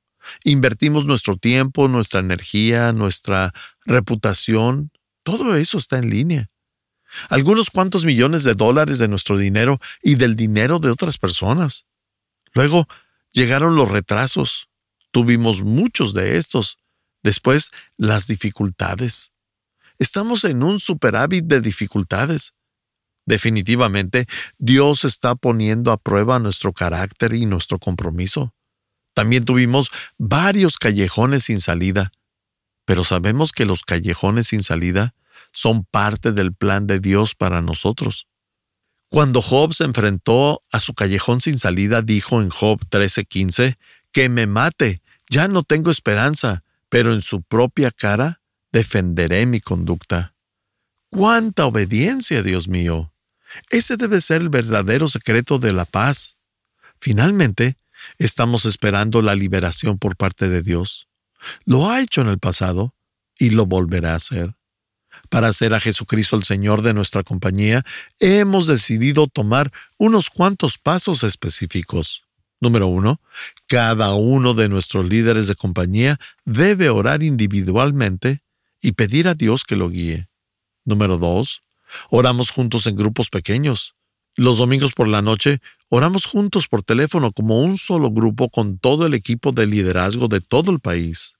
Invertimos 0.44 1.06
nuestro 1.06 1.38
tiempo, 1.38 1.88
nuestra 1.88 2.22
energía, 2.22 2.92
nuestra 2.92 3.54
reputación. 3.86 4.92
Todo 5.22 5.56
eso 5.56 5.78
está 5.78 6.00
en 6.00 6.10
línea. 6.10 6.50
Algunos 7.30 7.70
cuantos 7.70 8.06
millones 8.06 8.44
de 8.44 8.56
dólares 8.56 8.98
de 8.98 9.08
nuestro 9.08 9.38
dinero 9.38 9.80
y 10.02 10.16
del 10.16 10.36
dinero 10.36 10.80
de 10.80 10.90
otras 10.90 11.20
personas. 11.20 11.86
Luego 12.54 12.88
llegaron 13.32 13.76
los 13.76 13.88
retrasos. 13.88 14.69
Tuvimos 15.12 15.64
muchos 15.64 16.14
de 16.14 16.38
estos. 16.38 16.78
Después, 17.24 17.70
las 17.98 18.28
dificultades. 18.28 19.32
Estamos 19.98 20.44
en 20.46 20.64
un 20.64 20.80
superávit 20.80 21.46
de 21.46 21.62
dificultades. 21.62 22.54
Definitivamente, 23.26 24.26
Dios 24.58 25.06
está 25.06 25.36
poniendo 25.36 25.92
a 25.92 25.98
prueba 25.98 26.40
nuestro 26.40 26.74
carácter 26.74 27.34
y 27.34 27.46
nuestro 27.46 27.78
compromiso. 27.80 28.54
También 29.14 29.44
tuvimos 29.46 29.90
varios 30.18 30.78
callejones 30.78 31.44
sin 31.46 31.60
salida. 31.60 32.12
pero 32.86 33.04
sabemos 33.04 33.52
que 33.52 33.68
los 33.68 33.84
callejones 33.84 34.48
sin 34.48 34.64
salida 34.64 35.14
son 35.52 35.84
parte 35.84 36.32
del 36.32 36.56
plan 36.56 36.88
de 36.88 37.00
Dios 37.00 37.36
para 37.36 37.62
nosotros. 37.62 38.26
Cuando 39.10 39.42
Job 39.44 39.76
se 39.76 39.84
enfrentó 39.84 40.60
a 40.72 40.80
su 40.80 40.96
callejón 40.96 41.40
sin 41.40 41.60
salida, 41.60 42.02
dijo 42.02 42.42
en 42.42 42.50
Job 42.50 42.80
13:15, 42.90 43.78
que 44.12 44.30
me 44.30 44.48
mate, 44.48 45.02
ya 45.30 45.48
no 45.48 45.64
tengo 45.64 45.92
esperanza, 45.92 46.64
pero 46.90 47.14
en 47.14 47.22
su 47.22 47.42
propia 47.42 47.92
cara 47.92 48.42
defenderé 48.72 49.46
mi 49.46 49.60
conducta. 49.60 50.34
¡Cuánta 51.10 51.66
obediencia, 51.66 52.44
Dios 52.44 52.68
mío! 52.68 53.14
Ese 53.70 53.98
debe 53.98 54.22
ser 54.22 54.42
el 54.42 54.50
verdadero 54.50 55.08
secreto 55.08 55.60
de 55.60 55.74
la 55.74 55.86
paz. 55.86 56.38
Finalmente, 57.00 57.78
estamos 58.18 58.66
esperando 58.66 59.22
la 59.22 59.36
liberación 59.36 59.98
por 59.98 60.16
parte 60.16 60.50
de 60.50 60.62
Dios. 60.62 61.08
Lo 61.66 61.90
ha 61.90 62.02
hecho 62.02 62.22
en 62.22 62.28
el 62.28 62.40
pasado 62.40 62.94
y 63.38 63.52
lo 63.52 63.66
volverá 63.66 64.14
a 64.14 64.18
hacer. 64.18 64.56
Para 65.30 65.48
hacer 65.48 65.74
a 65.74 65.80
Jesucristo 65.80 66.36
el 66.36 66.44
Señor 66.44 66.82
de 66.82 66.94
nuestra 66.94 67.24
compañía, 67.24 67.84
hemos 68.20 68.68
decidido 68.68 69.28
tomar 69.28 69.72
unos 69.98 70.30
cuantos 70.30 70.78
pasos 70.78 71.24
específicos. 71.24 72.24
Número 72.62 72.88
uno, 72.88 73.22
cada 73.68 74.14
uno 74.16 74.54
de 74.54 74.68
nuestros 74.68 75.08
líderes 75.08 75.48
de 75.48 75.56
compañía 75.56 76.18
debe 76.46 76.90
orar 76.90 77.24
individualmente 77.24 78.40
y 78.82 78.94
pedir 78.94 79.28
a 79.28 79.34
Dios 79.34 79.64
que 79.64 79.78
lo 79.78 79.90
guíe. 79.90 80.28
Número 80.84 81.18
dos, 81.18 81.64
oramos 82.10 82.52
juntos 82.52 82.86
en 82.88 82.96
grupos 82.96 83.30
pequeños. 83.30 83.96
Los 84.36 84.58
domingos 84.58 84.94
por 84.94 85.08
la 85.08 85.22
noche 85.22 85.60
oramos 85.90 86.26
juntos 86.26 86.68
por 86.68 86.84
teléfono 86.84 87.32
como 87.32 87.62
un 87.62 87.78
solo 87.78 88.12
grupo 88.12 88.50
con 88.50 88.78
todo 88.78 89.06
el 89.06 89.14
equipo 89.14 89.52
de 89.52 89.66
liderazgo 89.66 90.28
de 90.28 90.42
todo 90.42 90.72
el 90.72 90.80
país. 90.80 91.36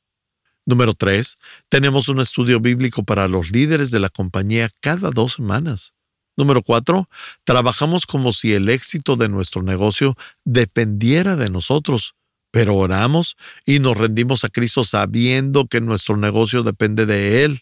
Número 0.66 0.94
3. 0.94 1.38
Tenemos 1.68 2.10
un 2.10 2.20
estudio 2.20 2.60
bíblico 2.60 3.04
para 3.04 3.28
los 3.28 3.52
líderes 3.52 3.92
de 3.92 4.00
la 4.00 4.10
compañía 4.10 4.70
cada 4.82 5.10
dos 5.10 5.34
semanas. 5.34 5.94
Número 6.40 6.64
4. 6.64 7.08
Trabajamos 7.44 8.08
como 8.08 8.32
si 8.32 8.54
el 8.54 8.70
éxito 8.70 9.16
de 9.16 9.30
nuestro 9.30 9.62
negocio 9.62 10.16
dependiera 10.46 11.36
de 11.36 11.52
nosotros, 11.52 12.16
pero 12.50 12.76
oramos 12.76 13.36
y 13.66 13.80
nos 13.80 13.98
rendimos 13.98 14.44
a 14.44 14.50
Cristo 14.50 14.84
sabiendo 14.84 15.68
que 15.68 15.82
nuestro 15.82 16.18
negocio 16.18 16.64
depende 16.64 17.06
de 17.06 17.44
Él. 17.44 17.62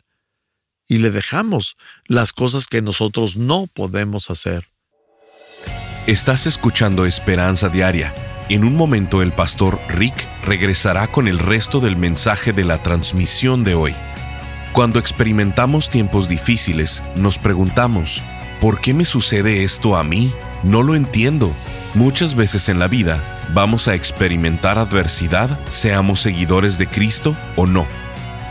Y 0.88 1.00
le 1.00 1.12
dejamos 1.12 1.76
las 2.06 2.32
cosas 2.32 2.68
que 2.68 2.82
nosotros 2.82 3.36
no 3.36 3.68
podemos 3.68 4.30
hacer. 4.30 4.70
Estás 6.06 6.46
escuchando 6.46 7.06
Esperanza 7.06 7.68
Diaria 7.68 8.14
en 8.50 8.64
un 8.64 8.78
momento 8.78 9.22
el 9.22 9.34
pastor 9.34 9.78
Rick 9.90 10.26
regresará 10.46 11.12
con 11.12 11.28
el 11.28 11.38
resto 11.38 11.82
del 11.82 11.98
mensaje 11.98 12.54
de 12.54 12.64
la 12.64 12.82
transmisión 12.82 13.66
de 13.66 13.76
hoy. 13.76 13.94
Cuando 14.72 15.00
experimentamos 15.00 15.90
tiempos 15.90 16.30
difíciles, 16.30 17.04
nos 17.18 17.40
preguntamos, 17.40 18.24
¿por 18.60 18.82
qué 18.82 18.94
me 18.94 19.06
sucede 19.06 19.64
esto 19.64 19.96
a 19.96 20.04
mí? 20.04 20.32
No 20.64 20.84
lo 20.84 20.96
entiendo. 20.96 21.54
Muchas 21.94 22.36
veces 22.36 22.70
en 22.70 22.80
la 22.80 22.88
vida 22.88 23.40
vamos 23.54 23.88
a 23.88 23.96
experimentar 23.96 24.78
adversidad, 24.78 25.60
seamos 25.68 26.20
seguidores 26.20 26.78
de 26.78 26.88
Cristo 26.88 27.38
o 27.56 27.66
no. 27.66 27.88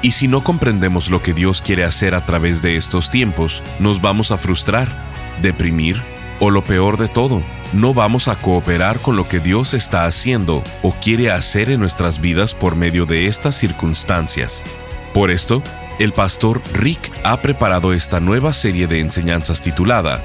Y 0.03 0.13
si 0.13 0.29
no 0.29 0.43
comprendemos 0.43 1.11
lo 1.11 1.23
que 1.23 1.35
Dios 1.35 1.63
quiere 1.63 1.85
hacer 1.85 2.15
a 2.15 2.27
través 2.27 2.63
de 2.63 2.77
estos 2.77 3.11
tiempos, 3.11 3.63
nos 3.79 4.01
vamos 4.01 4.31
a 4.31 4.39
frustrar, 4.39 5.11
deprimir 5.43 6.03
o 6.41 6.51
lo 6.51 6.63
peor 6.65 6.97
de 6.97 7.09
todo, 7.09 7.43
no 7.73 7.95
vamos 7.95 8.29
a 8.29 8.39
cooperar 8.39 9.01
con 9.01 9.17
lo 9.17 9.29
que 9.29 9.41
Dios 9.41 9.75
está 9.75 10.07
haciendo 10.07 10.63
o 10.83 10.93
quiere 10.93 11.31
hacer 11.31 11.71
en 11.71 11.81
nuestras 11.81 12.21
vidas 12.21 12.55
por 12.55 12.77
medio 12.77 13.07
de 13.07 13.27
estas 13.27 13.57
circunstancias. 13.57 14.65
Por 15.13 15.31
esto, 15.31 15.63
el 15.99 16.13
pastor 16.13 16.63
Rick 16.75 17.11
ha 17.25 17.41
preparado 17.41 17.93
esta 17.93 18.21
nueva 18.21 18.53
serie 18.53 18.87
de 18.87 19.01
enseñanzas 19.01 19.63
titulada 19.63 20.23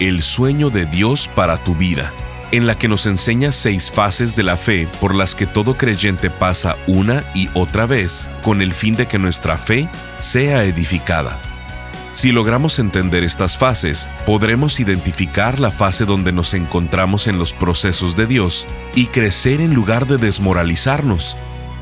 El 0.00 0.22
sueño 0.22 0.70
de 0.70 0.84
Dios 0.86 1.30
para 1.34 1.56
tu 1.56 1.74
vida, 1.74 2.12
en 2.52 2.66
la 2.66 2.76
que 2.76 2.88
nos 2.88 3.06
enseña 3.06 3.50
seis 3.50 3.90
fases 3.90 4.36
de 4.36 4.42
la 4.42 4.56
fe 4.56 4.86
por 5.00 5.14
las 5.14 5.34
que 5.34 5.46
todo 5.46 5.76
creyente 5.76 6.30
pasa 6.30 6.76
una 6.86 7.24
y 7.34 7.48
otra 7.54 7.86
vez 7.86 8.28
con 8.42 8.60
el 8.60 8.72
fin 8.72 8.94
de 8.94 9.06
que 9.06 9.18
nuestra 9.18 9.56
fe 9.56 9.88
sea 10.18 10.64
edificada. 10.64 11.40
Si 12.12 12.30
logramos 12.30 12.78
entender 12.78 13.24
estas 13.24 13.58
fases, 13.58 14.08
podremos 14.24 14.78
identificar 14.78 15.58
la 15.58 15.72
fase 15.72 16.04
donde 16.04 16.30
nos 16.32 16.54
encontramos 16.54 17.26
en 17.26 17.38
los 17.38 17.54
procesos 17.54 18.14
de 18.14 18.26
Dios 18.26 18.68
y 18.94 19.06
crecer 19.06 19.60
en 19.60 19.74
lugar 19.74 20.06
de 20.06 20.18
desmoralizarnos. 20.18 21.36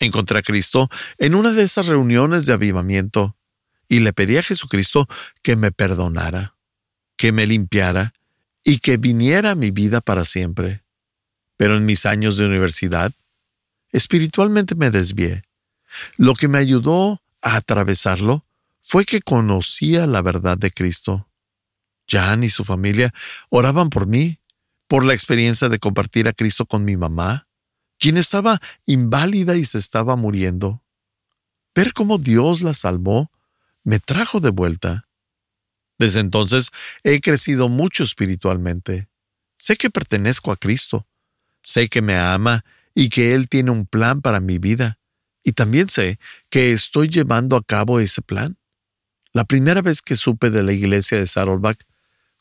Encontré 0.00 0.38
a 0.38 0.42
Cristo 0.42 0.88
en 1.18 1.34
una 1.34 1.52
de 1.52 1.62
esas 1.62 1.86
reuniones 1.86 2.46
de 2.46 2.52
avivamiento 2.52 3.36
y 3.88 4.00
le 4.00 4.12
pedí 4.12 4.36
a 4.36 4.42
Jesucristo 4.42 5.08
que 5.42 5.56
me 5.56 5.72
perdonara, 5.72 6.54
que 7.16 7.32
me 7.32 7.46
limpiara 7.46 8.12
y 8.62 8.78
que 8.78 8.98
viniera 8.98 9.52
a 9.52 9.54
mi 9.54 9.70
vida 9.70 10.00
para 10.00 10.24
siempre. 10.24 10.84
Pero 11.56 11.76
en 11.76 11.86
mis 11.86 12.06
años 12.06 12.36
de 12.36 12.46
universidad, 12.46 13.12
espiritualmente 13.92 14.74
me 14.74 14.90
desvié. 14.90 15.42
Lo 16.16 16.34
que 16.34 16.48
me 16.48 16.58
ayudó 16.58 17.22
a 17.40 17.56
atravesarlo 17.56 18.44
fue 18.80 19.04
que 19.04 19.20
conocía 19.20 20.06
la 20.06 20.22
verdad 20.22 20.56
de 20.58 20.70
Cristo. 20.70 21.28
Jan 22.08 22.44
y 22.44 22.50
su 22.50 22.64
familia 22.64 23.12
oraban 23.50 23.90
por 23.90 24.06
mí, 24.06 24.38
por 24.86 25.04
la 25.04 25.14
experiencia 25.14 25.68
de 25.68 25.78
compartir 25.78 26.28
a 26.28 26.32
Cristo 26.32 26.64
con 26.64 26.84
mi 26.84 26.96
mamá, 26.96 27.47
quien 27.98 28.16
estaba 28.16 28.60
inválida 28.86 29.56
y 29.56 29.64
se 29.64 29.78
estaba 29.78 30.16
muriendo. 30.16 30.82
Ver 31.74 31.92
cómo 31.92 32.18
Dios 32.18 32.62
la 32.62 32.74
salvó 32.74 33.30
me 33.84 33.98
trajo 33.98 34.40
de 34.40 34.50
vuelta. 34.50 35.08
Desde 35.98 36.20
entonces 36.20 36.70
he 37.02 37.20
crecido 37.20 37.68
mucho 37.68 38.02
espiritualmente. 38.04 39.08
Sé 39.56 39.76
que 39.76 39.90
pertenezco 39.90 40.52
a 40.52 40.56
Cristo 40.56 41.06
Sé 41.62 41.88
que 41.88 42.02
me 42.02 42.16
ama 42.16 42.64
y 42.94 43.08
que 43.08 43.34
Él 43.34 43.48
tiene 43.48 43.70
un 43.70 43.86
plan 43.86 44.20
para 44.20 44.40
mi 44.40 44.58
vida. 44.58 44.98
Y 45.44 45.52
también 45.52 45.88
sé 45.88 46.18
que 46.50 46.72
estoy 46.72 47.08
llevando 47.08 47.56
a 47.56 47.62
cabo 47.62 48.00
ese 48.00 48.22
plan. 48.22 48.56
La 49.32 49.44
primera 49.44 49.82
vez 49.82 50.02
que 50.02 50.16
supe 50.16 50.50
de 50.50 50.62
la 50.62 50.72
iglesia 50.72 51.18
de 51.18 51.26
Saddleback 51.26 51.84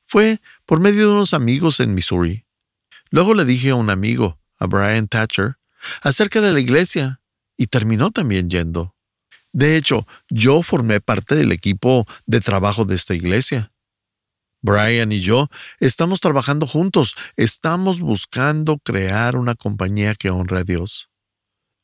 fue 0.05 0.39
por 0.65 0.79
medio 0.79 1.01
de 1.01 1.13
unos 1.13 1.33
amigos 1.33 1.79
en 1.79 1.93
Missouri. 1.93 2.45
Luego 3.09 3.33
le 3.33 3.45
dije 3.45 3.71
a 3.71 3.75
un 3.75 3.89
amigo, 3.89 4.39
a 4.57 4.65
Brian 4.65 5.07
Thatcher, 5.07 5.57
acerca 6.01 6.41
de 6.41 6.53
la 6.53 6.59
iglesia 6.59 7.21
y 7.57 7.67
terminó 7.67 8.11
también 8.11 8.49
yendo. 8.49 8.95
De 9.53 9.77
hecho, 9.77 10.07
yo 10.29 10.61
formé 10.61 11.01
parte 11.01 11.35
del 11.35 11.51
equipo 11.51 12.05
de 12.25 12.41
trabajo 12.41 12.85
de 12.85 12.95
esta 12.95 13.15
iglesia. 13.15 13.69
Brian 14.61 15.11
y 15.11 15.21
yo 15.21 15.49
estamos 15.79 16.19
trabajando 16.19 16.67
juntos, 16.67 17.15
estamos 17.35 18.01
buscando 18.01 18.79
crear 18.79 19.35
una 19.35 19.55
compañía 19.55 20.15
que 20.15 20.29
honre 20.29 20.59
a 20.59 20.63
Dios. 20.63 21.09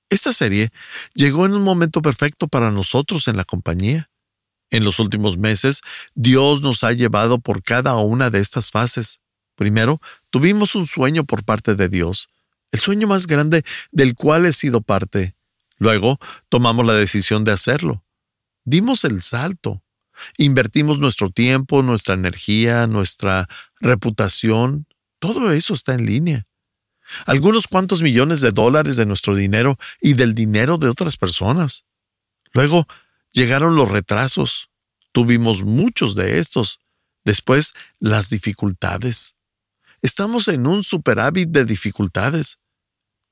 Esta 0.10 0.34
serie 0.34 0.72
llegó 1.14 1.46
en 1.46 1.54
un 1.54 1.64
momento 1.64 2.02
perfecto 2.02 2.48
para 2.48 2.72
nosotros 2.72 3.28
en 3.28 3.38
la 3.38 3.46
compañía. 3.46 4.10
En 4.70 4.84
los 4.84 5.00
últimos 5.00 5.38
meses, 5.38 5.82
Dios 6.14 6.62
nos 6.62 6.84
ha 6.84 6.94
llevado 6.94 7.40
por 7.40 7.64
cada 7.64 7.96
una 7.96 8.30
de 8.30 8.40
estas 8.40 8.72
fases. 8.72 9.22
Primero, 9.56 10.02
tuvimos 10.30 10.76
un 10.76 10.88
sueño 10.88 11.24
por 11.24 11.44
parte 11.44 11.76
de 11.76 11.90
Dios, 11.90 12.30
el 12.74 12.80
sueño 12.80 13.08
más 13.08 13.28
grande 13.28 13.64
del 13.92 14.16
cual 14.16 14.48
he 14.48 14.52
sido 14.52 14.82
parte. 14.82 15.36
Luego, 15.78 16.18
tomamos 16.50 16.86
la 16.86 16.96
decisión 16.96 17.44
de 17.44 17.52
hacerlo. 17.52 18.04
Dimos 18.66 19.06
el 19.06 19.22
salto. 19.22 19.84
Invertimos 20.38 21.00
nuestro 21.00 21.30
tiempo, 21.30 21.84
nuestra 21.84 22.16
energía, 22.16 22.88
nuestra 22.88 23.48
reputación. 23.80 24.88
Todo 25.20 25.52
eso 25.52 25.76
está 25.76 25.94
en 25.94 26.08
línea. 26.08 26.48
Algunos 27.28 27.68
cuantos 27.68 28.02
millones 28.02 28.42
de 28.42 28.52
dólares 28.52 28.96
de 28.96 29.06
nuestro 29.06 29.36
dinero 29.36 29.78
y 30.02 30.16
del 30.16 30.34
dinero 30.34 30.80
de 30.80 30.90
otras 30.90 31.16
personas. 31.16 31.84
Luego 32.54 32.88
llegaron 33.32 33.76
los 33.76 33.92
retrasos. 33.92 34.70
Tuvimos 35.12 35.64
muchos 35.64 36.16
de 36.16 36.40
estos. 36.40 36.80
Después, 37.24 37.74
las 38.00 38.32
dificultades. 38.32 39.36
Estamos 40.02 40.48
en 40.48 40.66
un 40.66 40.84
superávit 40.84 41.50
de 41.50 41.66
dificultades. 41.66 42.58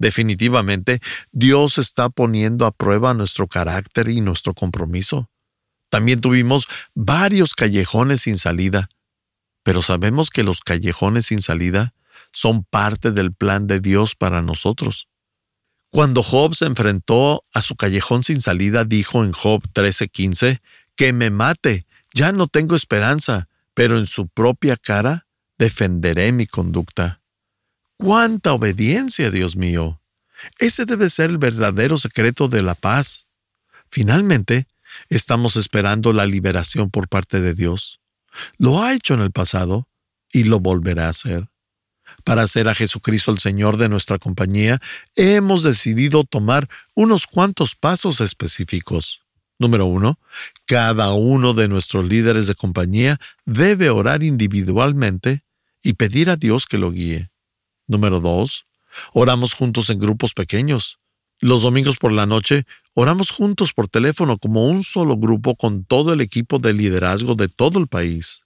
Definitivamente, 0.01 0.99
Dios 1.31 1.77
está 1.77 2.09
poniendo 2.09 2.65
a 2.65 2.71
prueba 2.71 3.13
nuestro 3.13 3.45
carácter 3.45 4.09
y 4.09 4.19
nuestro 4.21 4.55
compromiso. 4.55 5.29
También 5.89 6.21
tuvimos 6.21 6.65
varios 6.95 7.53
callejones 7.53 8.21
sin 8.21 8.39
salida, 8.39 8.89
pero 9.61 9.83
sabemos 9.83 10.31
que 10.31 10.43
los 10.43 10.61
callejones 10.61 11.27
sin 11.27 11.43
salida 11.43 11.93
son 12.31 12.63
parte 12.63 13.11
del 13.11 13.31
plan 13.31 13.67
de 13.67 13.79
Dios 13.79 14.15
para 14.15 14.41
nosotros. 14.41 15.07
Cuando 15.91 16.23
Job 16.23 16.55
se 16.55 16.65
enfrentó 16.65 17.43
a 17.53 17.61
su 17.61 17.75
callejón 17.75 18.23
sin 18.23 18.41
salida, 18.41 18.85
dijo 18.85 19.23
en 19.23 19.33
Job 19.33 19.61
13:15, 19.71 20.61
que 20.95 21.13
me 21.13 21.29
mate, 21.29 21.85
ya 22.15 22.31
no 22.31 22.47
tengo 22.47 22.75
esperanza, 22.75 23.49
pero 23.75 23.99
en 23.99 24.07
su 24.07 24.29
propia 24.29 24.77
cara 24.77 25.27
defenderé 25.59 26.31
mi 26.31 26.47
conducta. 26.47 27.20
¡Cuánta 28.01 28.53
obediencia, 28.53 29.31
Dios 29.31 29.55
mío! 29.55 30.01
Ese 30.59 30.85
debe 30.85 31.09
ser 31.09 31.29
el 31.29 31.37
verdadero 31.37 31.97
secreto 31.97 32.47
de 32.47 32.63
la 32.63 32.75
paz. 32.75 33.27
Finalmente, 33.89 34.67
Estamos 35.09 35.55
esperando 35.55 36.13
la 36.13 36.25
liberación 36.25 36.89
por 36.89 37.07
parte 37.07 37.41
de 37.41 37.53
Dios. 37.53 37.99
Lo 38.57 38.81
ha 38.81 38.93
hecho 38.93 39.13
en 39.13 39.21
el 39.21 39.31
pasado 39.31 39.87
y 40.31 40.43
lo 40.45 40.59
volverá 40.59 41.07
a 41.07 41.09
hacer. 41.09 41.49
Para 42.23 42.43
hacer 42.43 42.67
a 42.67 42.75
Jesucristo 42.75 43.31
el 43.31 43.39
Señor 43.39 43.77
de 43.77 43.89
nuestra 43.89 44.19
compañía, 44.19 44.79
hemos 45.15 45.63
decidido 45.63 46.23
tomar 46.23 46.67
unos 46.93 47.25
cuantos 47.25 47.75
pasos 47.75 48.21
específicos. 48.21 49.21
Número 49.59 49.85
uno, 49.85 50.19
cada 50.65 51.13
uno 51.13 51.53
de 51.53 51.67
nuestros 51.67 52.05
líderes 52.07 52.47
de 52.47 52.55
compañía 52.55 53.19
debe 53.45 53.89
orar 53.89 54.23
individualmente 54.23 55.41
y 55.83 55.93
pedir 55.93 56.29
a 56.29 56.35
Dios 56.35 56.65
que 56.65 56.77
lo 56.77 56.91
guíe. 56.91 57.30
Número 57.91 58.21
dos, 58.21 58.67
oramos 59.11 59.53
juntos 59.53 59.89
en 59.89 59.99
grupos 59.99 60.33
pequeños. 60.33 60.97
Los 61.41 61.63
domingos 61.63 61.97
por 61.97 62.13
la 62.13 62.25
noche 62.25 62.63
oramos 62.93 63.31
juntos 63.31 63.73
por 63.73 63.89
teléfono 63.89 64.37
como 64.37 64.65
un 64.65 64.85
solo 64.85 65.17
grupo 65.17 65.57
con 65.57 65.83
todo 65.83 66.13
el 66.13 66.21
equipo 66.21 66.57
de 66.57 66.71
liderazgo 66.71 67.35
de 67.35 67.49
todo 67.49 67.79
el 67.79 67.87
país. 67.87 68.43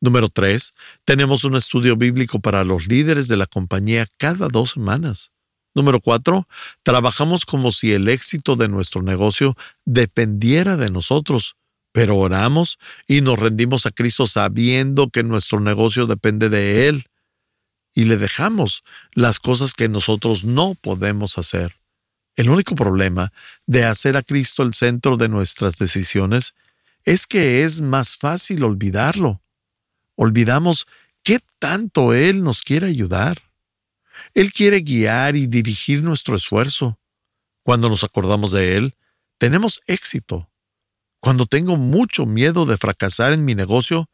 Número 0.00 0.28
3. 0.28 0.74
Tenemos 1.04 1.42
un 1.42 1.56
estudio 1.56 1.96
bíblico 1.96 2.38
para 2.38 2.62
los 2.62 2.86
líderes 2.86 3.26
de 3.26 3.36
la 3.36 3.46
compañía 3.46 4.06
cada 4.16 4.46
dos 4.46 4.70
semanas. 4.70 5.32
Número 5.74 6.00
4. 6.00 6.46
Trabajamos 6.84 7.46
como 7.46 7.72
si 7.72 7.92
el 7.92 8.06
éxito 8.06 8.54
de 8.54 8.68
nuestro 8.68 9.02
negocio 9.02 9.56
dependiera 9.86 10.76
de 10.76 10.92
nosotros, 10.92 11.56
pero 11.90 12.16
oramos 12.16 12.78
y 13.08 13.22
nos 13.22 13.40
rendimos 13.40 13.86
a 13.86 13.90
Cristo 13.90 14.28
sabiendo 14.28 15.10
que 15.10 15.24
nuestro 15.24 15.58
negocio 15.58 16.06
depende 16.06 16.48
de 16.48 16.86
Él. 16.86 17.06
Y 17.94 18.04
le 18.04 18.16
dejamos 18.16 18.84
las 19.12 19.40
cosas 19.40 19.74
que 19.74 19.88
nosotros 19.88 20.44
no 20.44 20.74
podemos 20.74 21.38
hacer. 21.38 21.76
El 22.36 22.50
único 22.50 22.74
problema 22.76 23.32
de 23.66 23.84
hacer 23.84 24.16
a 24.16 24.22
Cristo 24.22 24.62
el 24.62 24.72
centro 24.74 25.16
de 25.16 25.28
nuestras 25.28 25.76
decisiones 25.76 26.54
es 27.04 27.26
que 27.26 27.64
es 27.64 27.80
más 27.80 28.16
fácil 28.16 28.62
olvidarlo. 28.62 29.42
Olvidamos 30.14 30.86
qué 31.24 31.40
tanto 31.58 32.14
Él 32.14 32.44
nos 32.44 32.62
quiere 32.62 32.86
ayudar. 32.86 33.42
Él 34.34 34.52
quiere 34.52 34.80
guiar 34.82 35.34
y 35.36 35.46
dirigir 35.46 36.02
nuestro 36.02 36.36
esfuerzo. 36.36 36.98
Cuando 37.62 37.88
nos 37.88 38.04
acordamos 38.04 38.52
de 38.52 38.76
Él, 38.76 38.94
tenemos 39.38 39.80
éxito. 39.86 40.48
Cuando 41.20 41.46
tengo 41.46 41.76
mucho 41.76 42.26
miedo 42.26 42.66
de 42.66 42.76
fracasar 42.76 43.32
en 43.32 43.44
mi 43.44 43.54
negocio, 43.54 44.08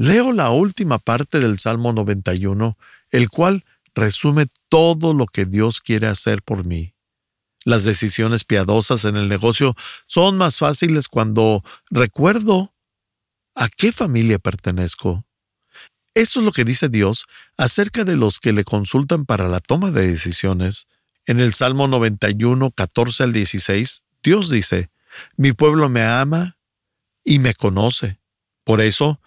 leo 0.00 0.32
la 0.32 0.48
última 0.48 0.98
parte 0.98 1.40
del 1.40 1.58
Salmo 1.58 1.92
91, 1.92 2.78
el 3.10 3.28
cual 3.28 3.66
resume 3.94 4.46
todo 4.70 5.12
lo 5.12 5.26
que 5.26 5.44
Dios 5.44 5.82
quiere 5.82 6.06
hacer 6.06 6.40
por 6.42 6.64
mí. 6.64 6.94
Las 7.66 7.84
decisiones 7.84 8.44
piadosas 8.44 9.04
en 9.04 9.18
el 9.18 9.28
negocio 9.28 9.76
son 10.06 10.38
más 10.38 10.58
fáciles 10.58 11.06
cuando 11.06 11.62
recuerdo 11.90 12.74
a 13.54 13.68
qué 13.68 13.92
familia 13.92 14.38
pertenezco. 14.38 15.26
Eso 16.14 16.40
es 16.40 16.46
lo 16.46 16.52
que 16.52 16.64
dice 16.64 16.88
Dios 16.88 17.26
acerca 17.58 18.04
de 18.04 18.16
los 18.16 18.38
que 18.38 18.54
le 18.54 18.64
consultan 18.64 19.26
para 19.26 19.48
la 19.48 19.60
toma 19.60 19.90
de 19.90 20.06
decisiones. 20.06 20.86
En 21.26 21.40
el 21.40 21.52
Salmo 21.52 21.88
91, 21.88 22.70
14 22.70 23.24
al 23.24 23.34
16, 23.34 24.04
Dios 24.22 24.48
dice, 24.48 24.88
Mi 25.36 25.52
pueblo 25.52 25.90
me 25.90 26.04
ama 26.04 26.56
y 27.22 27.38
me 27.38 27.52
conoce. 27.52 28.18
Por 28.64 28.80
eso, 28.80 29.20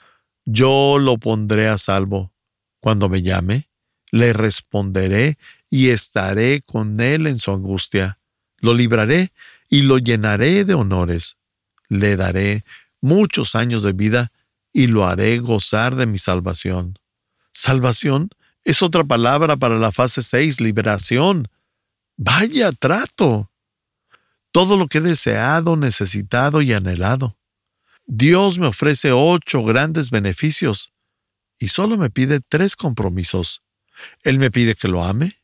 yo 0.46 0.98
lo 1.00 1.18
pondré 1.18 1.68
a 1.68 1.78
salvo. 1.78 2.32
Cuando 2.80 3.10
me 3.10 3.22
llame, 3.22 3.70
le 4.12 4.34
responderé 4.34 5.38
y 5.70 5.90
estaré 5.90 6.62
con 6.62 7.00
él 7.00 7.28
en 7.28 7.40
su 7.40 7.52
angustia. 7.52 8.20
Lo 8.60 8.74
libraré 8.74 9.32
y 9.70 9.84
lo 9.84 9.98
llenaré 9.98 10.66
de 10.66 10.74
honores. 10.74 11.38
Le 11.88 12.16
daré 12.16 12.64
muchos 13.02 13.56
años 13.56 13.84
de 13.84 13.94
vida 13.94 14.32
y 14.72 14.88
lo 14.88 15.08
haré 15.08 15.40
gozar 15.40 15.96
de 15.96 16.06
mi 16.06 16.18
salvación. 16.18 17.00
Salvación 17.52 18.30
es 18.64 18.82
otra 18.82 19.04
palabra 19.04 19.58
para 19.58 19.78
la 19.78 19.92
fase 19.92 20.24
6, 20.24 20.62
liberación. 20.62 21.50
Vaya 22.18 22.72
trato. 22.72 23.52
Todo 24.52 24.78
lo 24.78 24.88
que 24.88 25.00
he 25.00 25.02
deseado, 25.02 25.76
necesitado 25.76 26.62
y 26.62 26.74
anhelado. 26.74 27.38
Dios 28.06 28.60
me 28.60 28.68
ofrece 28.68 29.12
ocho 29.12 29.64
grandes 29.64 30.10
beneficios 30.10 30.94
y 31.60 31.70
solo 31.70 31.98
me 31.98 32.10
pide 32.10 32.42
tres 32.42 32.76
compromisos. 32.76 33.62
Él 34.24 34.40
me 34.40 34.52
pide 34.52 34.76
que 34.76 34.88
lo 34.88 35.04
ame, 35.04 35.38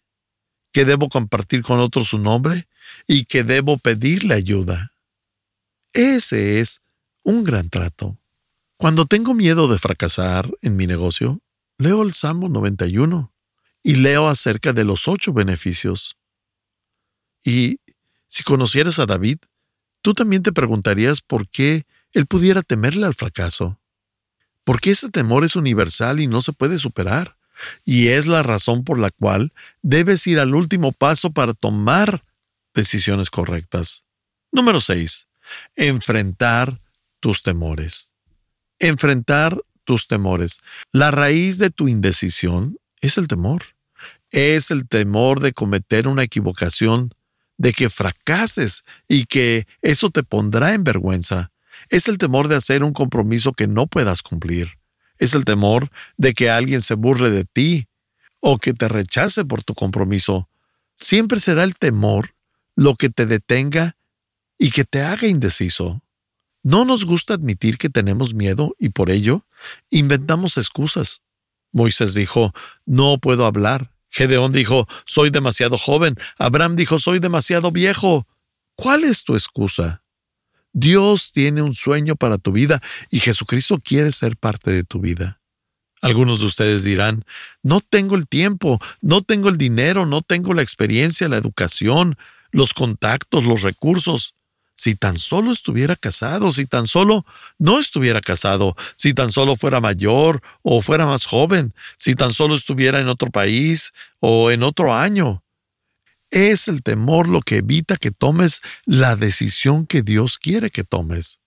que 0.71 0.85
debo 0.85 1.09
compartir 1.09 1.63
con 1.63 1.79
otros 1.79 2.09
su 2.09 2.17
nombre 2.17 2.67
y 3.07 3.25
que 3.25 3.43
debo 3.43 3.77
pedirle 3.77 4.35
ayuda. 4.35 4.91
Ese 5.93 6.59
es 6.59 6.81
un 7.23 7.43
gran 7.43 7.69
trato. 7.69 8.17
Cuando 8.77 9.05
tengo 9.05 9.33
miedo 9.33 9.67
de 9.67 9.77
fracasar 9.77 10.49
en 10.61 10.75
mi 10.75 10.87
negocio, 10.87 11.41
leo 11.77 12.03
el 12.03 12.13
Salmo 12.13 12.49
91 12.49 13.33
y 13.83 13.95
leo 13.95 14.27
acerca 14.27 14.73
de 14.73 14.83
los 14.83 15.07
ocho 15.07 15.33
beneficios. 15.33 16.17
Y 17.43 17.79
si 18.27 18.43
conocieras 18.43 18.99
a 18.99 19.05
David, 19.05 19.39
tú 20.01 20.13
también 20.13 20.43
te 20.43 20.51
preguntarías 20.51 21.21
por 21.21 21.47
qué 21.47 21.85
él 22.13 22.25
pudiera 22.25 22.61
temerle 22.61 23.05
al 23.05 23.13
fracaso. 23.13 23.79
Porque 24.63 24.91
ese 24.91 25.09
temor 25.09 25.45
es 25.45 25.55
universal 25.55 26.19
y 26.19 26.27
no 26.27 26.41
se 26.41 26.53
puede 26.53 26.77
superar. 26.77 27.37
Y 27.83 28.07
es 28.07 28.27
la 28.27 28.43
razón 28.43 28.83
por 28.83 28.99
la 28.99 29.11
cual 29.11 29.53
debes 29.81 30.25
ir 30.27 30.39
al 30.39 30.55
último 30.55 30.91
paso 30.91 31.31
para 31.31 31.53
tomar 31.53 32.23
decisiones 32.73 33.29
correctas. 33.29 34.05
Número 34.51 34.79
6. 34.79 35.27
Enfrentar 35.75 36.81
tus 37.19 37.43
temores. 37.43 38.11
Enfrentar 38.79 39.59
tus 39.83 40.07
temores. 40.07 40.59
La 40.91 41.11
raíz 41.11 41.57
de 41.57 41.69
tu 41.69 41.87
indecisión 41.87 42.77
es 43.01 43.17
el 43.17 43.27
temor. 43.27 43.63
Es 44.31 44.71
el 44.71 44.87
temor 44.87 45.39
de 45.39 45.53
cometer 45.53 46.07
una 46.07 46.23
equivocación, 46.23 47.13
de 47.57 47.73
que 47.73 47.89
fracases 47.89 48.83
y 49.07 49.25
que 49.25 49.67
eso 49.81 50.11
te 50.11 50.23
pondrá 50.23 50.73
en 50.73 50.83
vergüenza. 50.83 51.51
Es 51.89 52.07
el 52.07 52.17
temor 52.17 52.47
de 52.47 52.55
hacer 52.55 52.83
un 52.83 52.93
compromiso 52.93 53.53
que 53.53 53.67
no 53.67 53.87
puedas 53.87 54.21
cumplir. 54.21 54.79
Es 55.17 55.33
el 55.33 55.45
temor 55.45 55.89
de 56.17 56.33
que 56.33 56.49
alguien 56.49 56.81
se 56.81 56.93
burle 56.93 57.29
de 57.29 57.45
ti 57.45 57.87
o 58.39 58.57
que 58.57 58.73
te 58.73 58.87
rechace 58.87 59.43
por 59.43 59.63
tu 59.63 59.73
compromiso. 59.73 60.49
Siempre 60.95 61.39
será 61.39 61.63
el 61.63 61.75
temor 61.75 62.35
lo 62.75 62.95
que 62.95 63.09
te 63.09 63.25
detenga 63.25 63.97
y 64.57 64.71
que 64.71 64.85
te 64.85 65.01
haga 65.01 65.27
indeciso. 65.27 66.01
No 66.63 66.85
nos 66.85 67.05
gusta 67.05 67.33
admitir 67.33 67.77
que 67.77 67.89
tenemos 67.89 68.33
miedo 68.33 68.75
y 68.77 68.89
por 68.89 69.09
ello 69.09 69.45
Inventamos 69.89 70.57
excusas. 70.57 71.21
Moisés 71.71 72.13
dijo, 72.13 72.53
no 72.85 73.17
puedo 73.19 73.45
hablar. 73.45 73.91
Gedeón 74.09 74.51
dijo, 74.51 74.87
soy 75.05 75.29
demasiado 75.29 75.77
joven. 75.77 76.15
Abraham 76.37 76.75
dijo, 76.75 76.97
soy 76.99 77.19
demasiado 77.19 77.71
viejo. 77.71 78.27
¿Cuál 78.75 79.03
es 79.03 79.23
tu 79.23 79.35
excusa? 79.35 80.03
Dios 80.73 81.31
tiene 81.31 81.61
un 81.61 81.73
sueño 81.73 82.15
para 82.15 82.37
tu 82.37 82.51
vida 82.51 82.81
y 83.09 83.19
Jesucristo 83.19 83.79
quiere 83.83 84.11
ser 84.11 84.37
parte 84.37 84.71
de 84.71 84.83
tu 84.83 84.99
vida. 84.99 85.39
Algunos 86.01 86.39
de 86.39 86.45
ustedes 86.45 86.83
dirán, 86.83 87.25
no 87.61 87.81
tengo 87.81 88.15
el 88.15 88.27
tiempo, 88.27 88.79
no 89.01 89.21
tengo 89.21 89.49
el 89.49 89.57
dinero, 89.57 90.05
no 90.05 90.21
tengo 90.21 90.53
la 90.53 90.61
experiencia, 90.61 91.27
la 91.27 91.37
educación, 91.37 92.17
los 92.51 92.73
contactos, 92.73 93.43
los 93.43 93.63
recursos. 93.63 94.33
Si 94.75 94.95
tan 94.95 95.17
solo 95.17 95.51
estuviera 95.51 95.97
casado, 95.97 96.53
si 96.53 96.65
tan 96.65 96.87
solo 96.87 97.25
no 97.57 97.79
estuviera 97.79 98.21
casado, 98.21 98.77
si 98.95 99.13
tan 99.13 99.29
solo 99.29 99.57
fuera 99.57 99.81
mayor 99.81 100.41
o 100.61 100.81
fuera 100.81 101.05
más 101.05 101.25
joven, 101.25 101.73
si 101.97 102.15
tan 102.15 102.31
solo 102.31 102.55
estuviera 102.55 103.01
en 103.01 103.09
otro 103.09 103.29
país 103.29 103.91
o 104.21 104.51
en 104.51 104.63
otro 104.63 104.95
año. 104.95 105.43
Es 106.31 106.67
el 106.67 106.83
temor 106.83 107.27
lo 107.27 107.41
que 107.41 107.57
evita 107.57 107.95
que 107.95 108.11
tomes 108.11 108.61
la 108.85 109.15
decisión 109.15 109.87
que 109.87 110.01
Dios 110.01 110.37
quiere 110.37 110.69
que 110.69 110.83
tomes. 110.83 111.39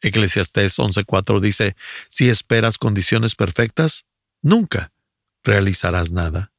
Eclesiastés 0.00 0.78
11:4 0.78 1.40
dice, 1.40 1.76
si 2.08 2.28
esperas 2.28 2.78
condiciones 2.78 3.34
perfectas, 3.34 4.06
nunca 4.42 4.92
realizarás 5.42 6.12
nada. 6.12 6.52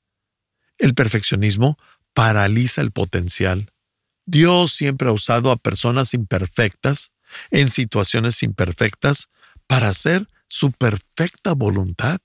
El 0.78 0.94
perfeccionismo 0.94 1.78
paraliza 2.14 2.82
el 2.82 2.92
potencial. 2.92 3.72
Dios 4.26 4.74
siempre 4.74 5.10
ha 5.10 5.14
usado 5.14 5.52
a 5.52 5.58
personas 5.58 6.14
imperfectas, 6.14 7.12
en 7.52 7.70
situaciones 7.70 8.44
imperfectas, 8.44 9.30
para 9.68 9.90
hacer 9.90 10.28
su 10.48 10.72
perfecta 10.72 11.54
voluntad. 11.54 12.20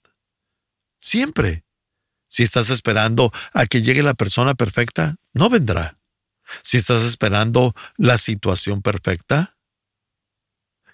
Siempre. 0.99 1.65
Si 2.29 2.43
estás 2.43 2.71
esperando 2.71 3.33
a 3.53 3.67
que 3.67 3.83
llegue 3.83 4.03
la 4.03 4.15
persona 4.15 4.55
perfecta, 4.55 5.17
no 5.33 5.49
vendrá. 5.51 5.97
Si 6.63 6.77
estás 6.77 7.03
esperando 7.03 7.75
la 7.97 8.19
situación 8.19 8.83
perfecta, 8.83 9.57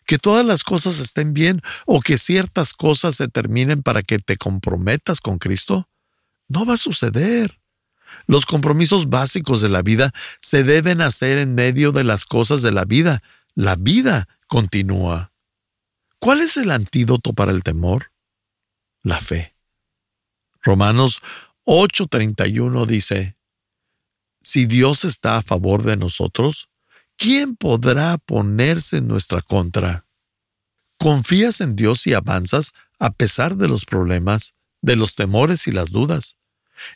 que 0.06 0.18
todas 0.18 0.44
las 0.44 0.64
cosas 0.64 1.00
estén 1.00 1.34
bien 1.34 1.60
o 1.84 2.00
que 2.00 2.16
ciertas 2.16 2.72
cosas 2.72 3.16
se 3.16 3.28
terminen 3.28 3.82
para 3.82 4.02
que 4.02 4.18
te 4.18 4.36
comprometas 4.36 5.20
con 5.20 5.38
Cristo, 5.38 5.88
no 6.48 6.64
va 6.64 6.74
a 6.74 6.78
suceder. 6.78 7.60
Los 8.26 8.46
compromisos 8.46 9.10
básicos 9.10 9.60
de 9.60 9.68
la 9.68 9.82
vida 9.82 10.12
se 10.40 10.64
deben 10.64 11.02
hacer 11.02 11.38
en 11.38 11.54
medio 11.54 11.92
de 11.92 12.04
las 12.04 12.24
cosas 12.24 12.62
de 12.62 12.72
la 12.72 12.84
vida. 12.84 13.22
La 13.54 13.76
vida 13.76 14.28
continúa. 14.46 15.32
¿Cuál 16.18 16.40
es 16.40 16.56
el 16.56 16.70
antídoto 16.70 17.32
para 17.34 17.52
el 17.52 17.62
temor? 17.62 18.12
La 19.02 19.20
fe. 19.20 19.54
Romanos 20.62 21.20
8:31 21.64 22.86
dice, 22.86 23.37
Si 24.48 24.64
Dios 24.64 25.04
está 25.04 25.36
a 25.36 25.42
favor 25.42 25.82
de 25.82 25.98
nosotros, 25.98 26.70
¿quién 27.18 27.54
podrá 27.54 28.16
ponerse 28.16 28.96
en 28.96 29.06
nuestra 29.06 29.42
contra? 29.42 30.06
Confías 30.96 31.60
en 31.60 31.76
Dios 31.76 32.06
y 32.06 32.14
avanzas 32.14 32.72
a 32.98 33.10
pesar 33.10 33.58
de 33.58 33.68
los 33.68 33.84
problemas, 33.84 34.54
de 34.80 34.96
los 34.96 35.16
temores 35.16 35.66
y 35.66 35.70
las 35.70 35.90
dudas. 35.90 36.38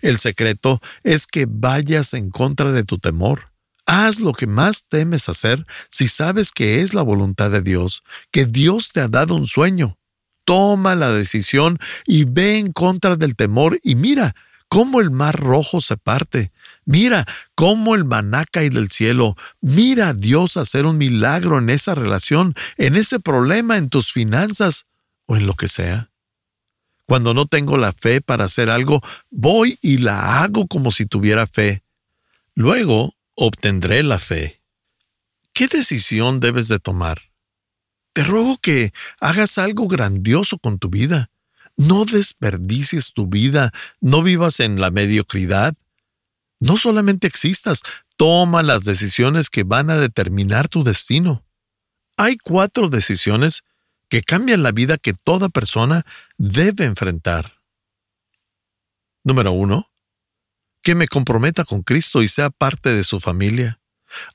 El 0.00 0.18
secreto 0.18 0.80
es 1.02 1.26
que 1.26 1.44
vayas 1.46 2.14
en 2.14 2.30
contra 2.30 2.72
de 2.72 2.84
tu 2.84 2.96
temor. 2.98 3.52
Haz 3.84 4.18
lo 4.18 4.32
que 4.32 4.46
más 4.46 4.86
temes 4.88 5.28
hacer 5.28 5.66
si 5.90 6.08
sabes 6.08 6.52
que 6.52 6.80
es 6.80 6.94
la 6.94 7.02
voluntad 7.02 7.50
de 7.50 7.60
Dios, 7.60 8.02
que 8.30 8.46
Dios 8.46 8.92
te 8.92 9.00
ha 9.00 9.08
dado 9.08 9.34
un 9.34 9.46
sueño. 9.46 9.98
Toma 10.46 10.94
la 10.94 11.12
decisión 11.12 11.78
y 12.06 12.24
ve 12.24 12.56
en 12.56 12.72
contra 12.72 13.16
del 13.16 13.36
temor 13.36 13.78
y 13.82 13.94
mira 13.94 14.34
cómo 14.70 15.02
el 15.02 15.10
mar 15.10 15.38
rojo 15.38 15.82
se 15.82 15.98
parte. 15.98 16.50
Mira 16.84 17.26
cómo 17.54 17.94
el 17.94 18.04
maná 18.04 18.44
cae 18.50 18.70
del 18.70 18.90
cielo. 18.90 19.36
Mira 19.60 20.08
a 20.08 20.14
Dios 20.14 20.56
hacer 20.56 20.86
un 20.86 20.98
milagro 20.98 21.58
en 21.58 21.70
esa 21.70 21.94
relación, 21.94 22.54
en 22.76 22.96
ese 22.96 23.20
problema, 23.20 23.76
en 23.76 23.88
tus 23.88 24.12
finanzas 24.12 24.86
o 25.26 25.36
en 25.36 25.46
lo 25.46 25.54
que 25.54 25.68
sea. 25.68 26.10
Cuando 27.06 27.34
no 27.34 27.46
tengo 27.46 27.76
la 27.76 27.92
fe 27.92 28.20
para 28.20 28.44
hacer 28.44 28.70
algo, 28.70 29.00
voy 29.30 29.78
y 29.82 29.98
la 29.98 30.42
hago 30.42 30.66
como 30.66 30.90
si 30.90 31.06
tuviera 31.06 31.46
fe. 31.46 31.82
Luego 32.54 33.14
obtendré 33.34 34.02
la 34.02 34.18
fe. 34.18 34.62
¿Qué 35.52 35.68
decisión 35.68 36.40
debes 36.40 36.68
de 36.68 36.78
tomar? 36.78 37.20
Te 38.12 38.24
ruego 38.24 38.58
que 38.58 38.92
hagas 39.20 39.58
algo 39.58 39.88
grandioso 39.88 40.58
con 40.58 40.78
tu 40.78 40.90
vida. 40.90 41.30
No 41.76 42.04
desperdicies 42.04 43.12
tu 43.12 43.26
vida, 43.26 43.72
no 44.00 44.22
vivas 44.22 44.60
en 44.60 44.80
la 44.80 44.90
mediocridad. 44.90 45.74
No 46.62 46.76
solamente 46.76 47.26
existas, 47.26 47.82
toma 48.16 48.62
las 48.62 48.84
decisiones 48.84 49.50
que 49.50 49.64
van 49.64 49.90
a 49.90 49.96
determinar 49.96 50.68
tu 50.68 50.84
destino. 50.84 51.44
Hay 52.16 52.36
cuatro 52.36 52.88
decisiones 52.88 53.64
que 54.08 54.22
cambian 54.22 54.62
la 54.62 54.70
vida 54.70 54.96
que 54.96 55.12
toda 55.12 55.48
persona 55.48 56.06
debe 56.38 56.84
enfrentar. 56.84 57.60
Número 59.24 59.50
uno, 59.50 59.90
que 60.82 60.94
me 60.94 61.08
comprometa 61.08 61.64
con 61.64 61.82
Cristo 61.82 62.22
y 62.22 62.28
sea 62.28 62.50
parte 62.50 62.90
de 62.90 63.02
su 63.02 63.18
familia. 63.18 63.80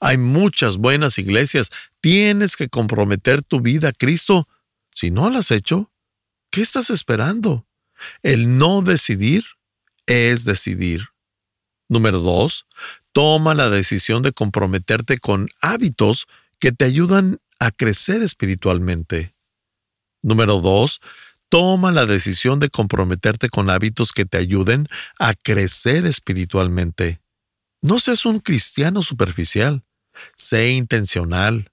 Hay 0.01 0.17
muchas 0.17 0.75
buenas 0.75 1.19
iglesias. 1.19 1.69
Tienes 2.01 2.57
que 2.57 2.67
comprometer 2.67 3.41
tu 3.41 3.61
vida 3.61 3.87
a 3.87 3.93
Cristo. 3.93 4.49
Si 4.91 5.11
no 5.11 5.29
lo 5.29 5.39
has 5.39 5.51
hecho, 5.51 5.93
¿qué 6.51 6.59
estás 6.59 6.89
esperando? 6.89 7.65
El 8.21 8.57
no 8.57 8.81
decidir 8.81 9.45
es 10.07 10.43
decidir. 10.43 11.07
Número 11.89 12.19
dos, 12.19 12.65
toma 13.13 13.55
la 13.55 13.69
decisión 13.69 14.21
de 14.21 14.33
comprometerte 14.33 15.17
con 15.17 15.47
hábitos 15.61 16.27
que 16.59 16.71
te 16.71 16.85
ayudan 16.85 17.39
a 17.59 17.71
crecer 17.71 18.21
espiritualmente. 18.21 19.33
Número 20.21 20.59
dos, 20.59 20.99
toma 21.49 21.91
la 21.91 22.05
decisión 22.05 22.59
de 22.59 22.69
comprometerte 22.69 23.49
con 23.49 23.69
hábitos 23.69 24.11
que 24.11 24.25
te 24.25 24.37
ayuden 24.37 24.87
a 25.17 25.33
crecer 25.33 26.05
espiritualmente. 26.05 27.21
No 27.81 27.99
seas 27.99 28.25
un 28.25 28.39
cristiano 28.39 29.03
superficial. 29.03 29.83
Sé 30.35 30.71
intencional. 30.71 31.71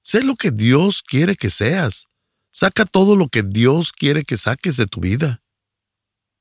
Sé 0.00 0.24
lo 0.24 0.36
que 0.36 0.50
Dios 0.50 1.02
quiere 1.02 1.36
que 1.36 1.50
seas. 1.50 2.06
Saca 2.50 2.84
todo 2.84 3.16
lo 3.16 3.28
que 3.28 3.42
Dios 3.42 3.92
quiere 3.92 4.24
que 4.24 4.36
saques 4.36 4.76
de 4.76 4.86
tu 4.86 5.00
vida. 5.00 5.42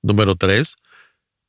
Número 0.01 0.35
tres, 0.35 0.75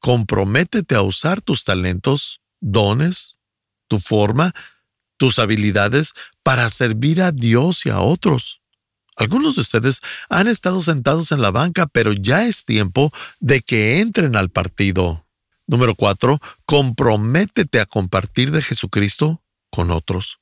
comprométete 0.00 0.94
a 0.94 1.02
usar 1.02 1.40
tus 1.40 1.64
talentos, 1.64 2.40
dones, 2.60 3.38
tu 3.86 4.00
forma, 4.00 4.52
tus 5.16 5.38
habilidades 5.38 6.12
para 6.42 6.68
servir 6.70 7.22
a 7.22 7.30
Dios 7.30 7.86
y 7.86 7.90
a 7.90 8.00
otros. 8.00 8.60
Algunos 9.16 9.56
de 9.56 9.60
ustedes 9.60 10.00
han 10.30 10.48
estado 10.48 10.80
sentados 10.80 11.30
en 11.30 11.42
la 11.42 11.50
banca, 11.50 11.86
pero 11.86 12.12
ya 12.12 12.46
es 12.46 12.64
tiempo 12.64 13.12
de 13.38 13.60
que 13.60 14.00
entren 14.00 14.34
al 14.34 14.48
partido. 14.50 15.26
Número 15.66 15.94
cuatro, 15.94 16.40
comprométete 16.64 17.80
a 17.80 17.86
compartir 17.86 18.50
de 18.50 18.62
Jesucristo 18.62 19.42
con 19.70 19.90
otros. 19.90 20.40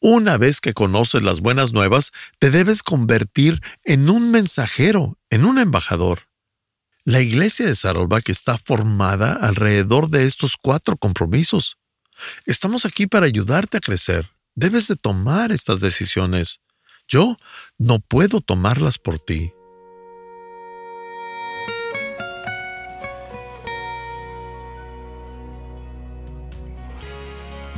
Una 0.00 0.38
vez 0.38 0.60
que 0.60 0.72
conoces 0.72 1.22
las 1.22 1.40
buenas 1.40 1.72
nuevas, 1.72 2.12
te 2.38 2.50
debes 2.50 2.82
convertir 2.82 3.60
en 3.84 4.08
un 4.08 4.30
mensajero, 4.30 5.18
en 5.30 5.44
un 5.44 5.58
embajador. 5.58 6.31
La 7.04 7.20
iglesia 7.20 7.66
de 7.66 7.74
Saddleback 7.74 8.28
está 8.28 8.56
formada 8.58 9.32
alrededor 9.32 10.08
de 10.08 10.24
estos 10.24 10.56
cuatro 10.56 10.96
compromisos. 10.96 11.76
Estamos 12.46 12.86
aquí 12.86 13.08
para 13.08 13.26
ayudarte 13.26 13.78
a 13.78 13.80
crecer. 13.80 14.30
Debes 14.54 14.86
de 14.86 14.94
tomar 14.94 15.50
estas 15.50 15.80
decisiones. 15.80 16.60
Yo 17.08 17.36
no 17.76 17.98
puedo 17.98 18.40
tomarlas 18.40 18.98
por 18.98 19.18
ti. 19.18 19.52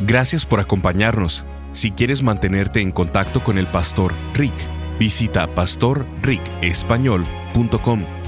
Gracias 0.01 0.45
por 0.45 0.61
acompañarnos. 0.61 1.47
Si 1.73 1.93
quieres 1.93 2.23
mantenerte 2.23 2.83
en 2.83 2.93
contacto 2.93 3.43
con 3.43 3.57
el 3.57 3.69
pastor 3.69 4.15
Rick, 4.35 4.53
visita 4.99 5.47
pastorricespañol.com 5.55 8.24